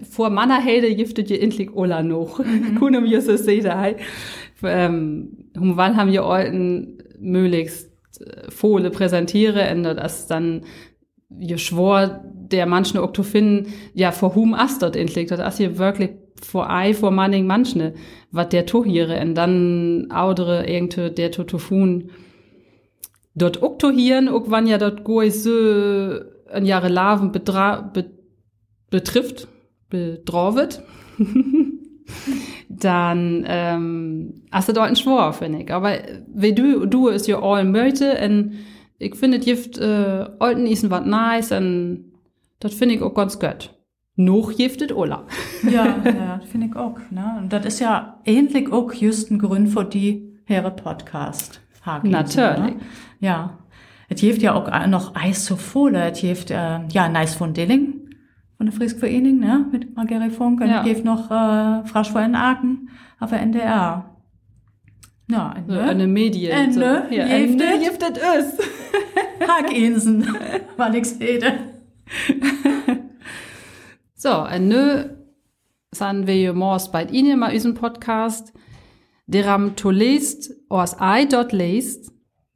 vor 0.09 0.29
meiner 0.29 0.59
Helde 0.59 0.93
giftet 0.95 1.29
je 1.29 1.39
endlich 1.39 1.73
Ola 1.73 2.03
noch. 2.03 2.41
Kunum 2.79 3.05
jösse 3.05 3.37
Sedai. 3.37 3.97
Ähm, 4.63 5.49
um 5.55 5.77
wann 5.77 5.97
haben 5.97 6.11
wir 6.11 6.23
alten 6.23 6.97
möglichst 7.19 7.89
äh, 8.19 8.49
Fohle 8.49 8.91
präsentiere, 8.91 9.61
ändert 9.61 9.99
das 9.99 10.27
dann 10.27 10.63
je 11.39 11.57
schwor 11.57 12.21
der 12.51 12.65
manchen 12.65 12.99
Oktofin 12.99 13.67
ja 13.93 14.11
vor 14.11 14.35
hum 14.35 14.53
astert 14.53 14.95
endlich. 14.95 15.27
Das 15.27 15.39
ist 15.39 15.57
hier 15.57 15.77
wirklich 15.77 16.11
vor 16.41 16.69
ei 16.69 16.93
vor 16.93 17.11
manning 17.11 17.45
manchne, 17.45 17.93
wat 18.31 18.53
der 18.53 18.65
tohiere 18.65 19.19
und 19.21 19.35
dann 19.35 20.07
audere 20.11 20.67
irgendwie 20.67 21.11
der 21.11 21.31
totofun 21.31 22.09
dort 23.35 23.61
oktohieren, 23.61 24.27
ook 24.27 24.49
wann 24.49 24.67
ja 24.67 24.77
dort 24.77 25.03
goi 25.03 25.29
so 25.29 25.51
ein 26.51 26.65
Jahre 26.65 26.89
Larven 26.89 27.31
bedra 27.31 27.81
be 27.81 28.05
betrifft, 28.89 29.47
bedrauvet, 29.89 30.83
dann 32.69 33.45
ähm, 33.47 34.43
hast 34.51 34.67
du 34.67 34.73
dort 34.73 34.87
einen 34.87 34.97
Schwor, 34.97 35.31
finde 35.31 35.61
ich. 35.61 35.73
Aber 35.73 35.93
wie 36.33 36.53
du, 36.53 36.85
du 36.85 37.07
ist 37.07 37.25
ja 37.25 37.41
all 37.41 37.63
möchte 37.63 38.17
und 38.21 38.55
ich 39.01 39.15
finde, 39.15 39.39
Gift, 39.39 39.77
äh, 39.77 40.25
alten 40.39 40.65
isen 40.65 40.89
wat 40.91 41.05
nice 41.05 41.51
und 41.51 42.11
das 42.59 42.73
finde 42.73 42.95
ich 42.95 43.01
auch 43.01 43.13
ganz 43.13 43.39
gut. 43.39 43.73
Noch 44.15 44.55
giftet 44.55 44.91
Ola. 44.93 45.25
Ja, 45.63 45.85
ja, 46.03 46.37
das 46.39 46.49
finde 46.49 46.67
ich 46.67 46.75
auch. 46.75 46.97
Ne? 47.09 47.35
Und 47.39 47.51
das 47.51 47.65
ist 47.65 47.79
ja 47.79 48.19
ähnlich 48.25 48.71
auch 48.71 48.93
just 48.93 49.31
ein 49.31 49.39
Grund 49.39 49.69
für 49.69 49.85
die 49.85 50.37
Herre 50.45 50.71
Podcast. 50.71 51.61
Hagen, 51.85 52.09
Natürlich. 52.11 52.75
Ne? 52.75 52.79
Ja. 53.19 53.57
Es 54.09 54.21
gibt 54.21 54.41
ja 54.41 54.53
auch 54.53 54.87
noch 54.87 55.15
Eis 55.15 55.45
zu 55.45 55.55
Fohle. 55.55 56.11
Es 56.11 56.21
gibt, 56.21 56.51
äh, 56.51 56.85
ja, 56.89 57.09
Nice 57.09 57.33
von 57.35 57.53
Dilling 57.53 58.01
von 58.57 58.67
der 58.67 58.75
Frisk 58.75 58.99
Vereinigung, 58.99 59.39
ne, 59.39 59.65
mit 59.71 59.95
Margeri 59.95 60.29
Funk. 60.29 60.61
Und 60.61 60.67
Ja. 60.69 60.81
es 60.81 60.85
gibt 60.85 61.03
noch 61.03 61.31
äh, 61.31 61.83
Frasch 61.87 62.11
vor 62.11 62.21
in 62.21 62.35
Aachen 62.35 62.89
auf 63.19 63.31
der 63.31 63.39
NDR. 63.41 64.10
Ja, 65.31 65.55
So, 65.67 65.73
ne? 65.73 65.81
eine 65.83 66.07
Medien. 66.07 66.51
Ende. 66.51 67.05
So. 67.09 67.15
Ja, 67.15 67.25
Giftet. 67.25 67.61
Ende 67.61 67.79
giftet 67.79 68.17
ist. 68.17 68.59
Haginsen, 69.47 70.27
war 70.77 70.89
nix 70.89 71.19
rede. 71.19 71.53
So, 74.15 74.45
nö, 74.59 75.05
sind 75.93 76.27
wir 76.27 76.53
morgens 76.53 76.91
bei 76.91 77.05
Ihnen 77.05 77.39
mal 77.39 77.53
unseren 77.53 77.73
Podcast. 77.73 78.53
deram 79.31 79.75
to 79.75 79.89
lest, 79.89 80.53
os 80.69 80.95
I 80.99 81.25
dort 81.27 81.51
lest, 81.53 82.11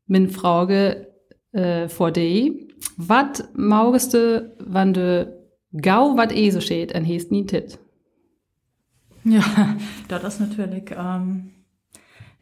min 0.07 0.29
Frage 0.29 1.07
äh, 1.53 1.87
vor 1.87 2.11
de, 2.11 2.67
wat 2.97 3.49
maugeste, 3.55 4.55
wann 4.59 4.93
de 4.93 5.27
gau 5.81 6.15
wat 6.17 6.31
so 6.51 6.59
steht, 6.59 6.91
en 6.91 7.03
heest 7.05 7.31
nie 7.31 7.45
tit. 7.45 7.79
Ja, 9.23 9.41
das 10.07 10.23
ist 10.23 10.39
natürlich, 10.39 10.91
ähm, 10.91 11.51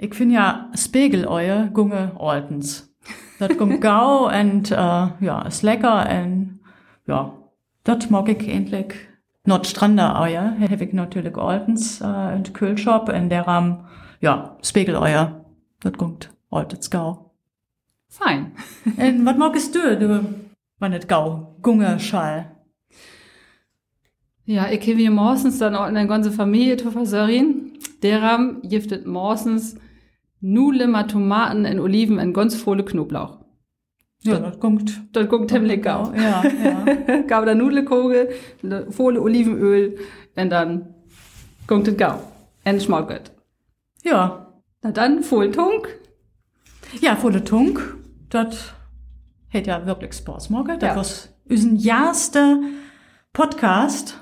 ich 0.03 0.13
finde 0.15 0.35
ja 0.35 0.69
Spiegeläue 0.75 1.71
gunge 1.73 2.11
ordens. 2.17 2.93
Das 3.39 3.57
gungt 3.57 3.79
gau 3.81 4.27
und 4.27 4.69
äh, 4.71 4.75
ja, 4.75 5.41
ist 5.47 5.63
lecker 5.63 6.07
und 6.09 6.59
ja, 7.07 7.33
das 7.83 8.09
mag 8.09 8.27
ich 8.29 8.47
endlich. 8.47 8.93
Nordstrander 9.45 10.19
Eier, 10.21 10.55
habe 10.59 10.83
ich 10.83 10.93
natürlich 10.93 11.35
ordens 11.35 12.01
äh, 12.01 12.35
in 12.35 12.43
Kühlshop, 12.53 13.09
in 13.09 13.29
der 13.29 13.47
Ram, 13.47 13.87
ja, 14.21 14.57
Spiegeläue, 14.61 15.45
das 15.81 15.93
gungt 15.93 16.29
ordens 16.49 16.89
gau. 16.89 17.31
Fein. 18.07 18.51
Und 18.85 19.25
was 19.25 19.37
magst 19.37 19.75
du, 19.75 19.97
du, 19.97 20.25
wenn 20.79 20.91
nicht 20.91 21.09
gau, 21.09 21.57
gunge 21.61 21.99
Schall? 21.99 22.51
Ja, 24.45 24.69
ich 24.69 24.87
habe 24.87 25.09
morgens 25.09 25.57
dann 25.59 25.75
auch 25.75 25.83
eine 25.83 26.07
ganze 26.07 26.31
Familie 26.31 26.77
zu 26.77 26.91
versorgen. 26.91 27.73
Deram 28.01 28.61
giftet 28.61 29.07
morgens 29.07 29.75
Mit 30.45 31.11
Tomaten 31.11 31.65
und 31.65 31.79
Oliven 31.79 32.19
und 32.19 32.33
ganz 32.33 32.55
volle 32.55 32.83
Knoblauch. 32.83 33.39
Ja, 34.23 34.39
das 34.39 34.59
gungt. 34.59 35.01
Das 35.13 35.29
guckt 35.29 35.49
ziemlich 35.49 35.81
gau. 35.81 36.11
Ja, 36.15 36.43
ja. 36.43 37.21
Gab 37.27 37.45
da 37.45 37.55
Nudelkogel, 37.55 38.29
volle 38.89 39.21
Olivenöl 39.21 39.97
und 40.35 40.49
dann 40.49 40.93
guckt 41.65 41.87
es 41.87 41.95
gau. 41.97 42.19
Und 42.65 42.81
schmeckt 42.83 43.07
gut. 43.09 43.31
ja. 44.03 44.39
Na 44.81 44.91
dann, 44.91 45.23
voll 45.23 45.49
Tunk. 45.49 45.87
Ja, 46.99 47.15
volle 47.15 47.41
Tunk, 47.45 47.95
das 48.29 48.73
hätte 49.47 49.69
ja 49.69 49.85
wirklich 49.85 50.13
Spaß 50.13 50.49
gemacht. 50.49 50.71
Das 50.81 50.81
Ja. 50.81 50.95
war 50.97 51.05
unser 51.49 51.89
erster 51.89 52.59
Podcast. 53.31 54.19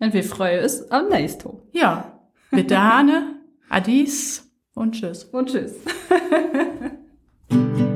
Und 0.00 0.14
wir 0.14 0.24
freuen 0.24 0.62
uns 0.62 0.90
am 0.90 1.08
nächsten. 1.10 1.50
Ja, 1.72 2.18
bitte 2.50 2.82
Hane, 2.82 3.36
Adis 3.68 4.50
und 4.74 4.92
tschüss. 4.92 5.24
Und 5.24 5.50
tschüss. 5.50 5.74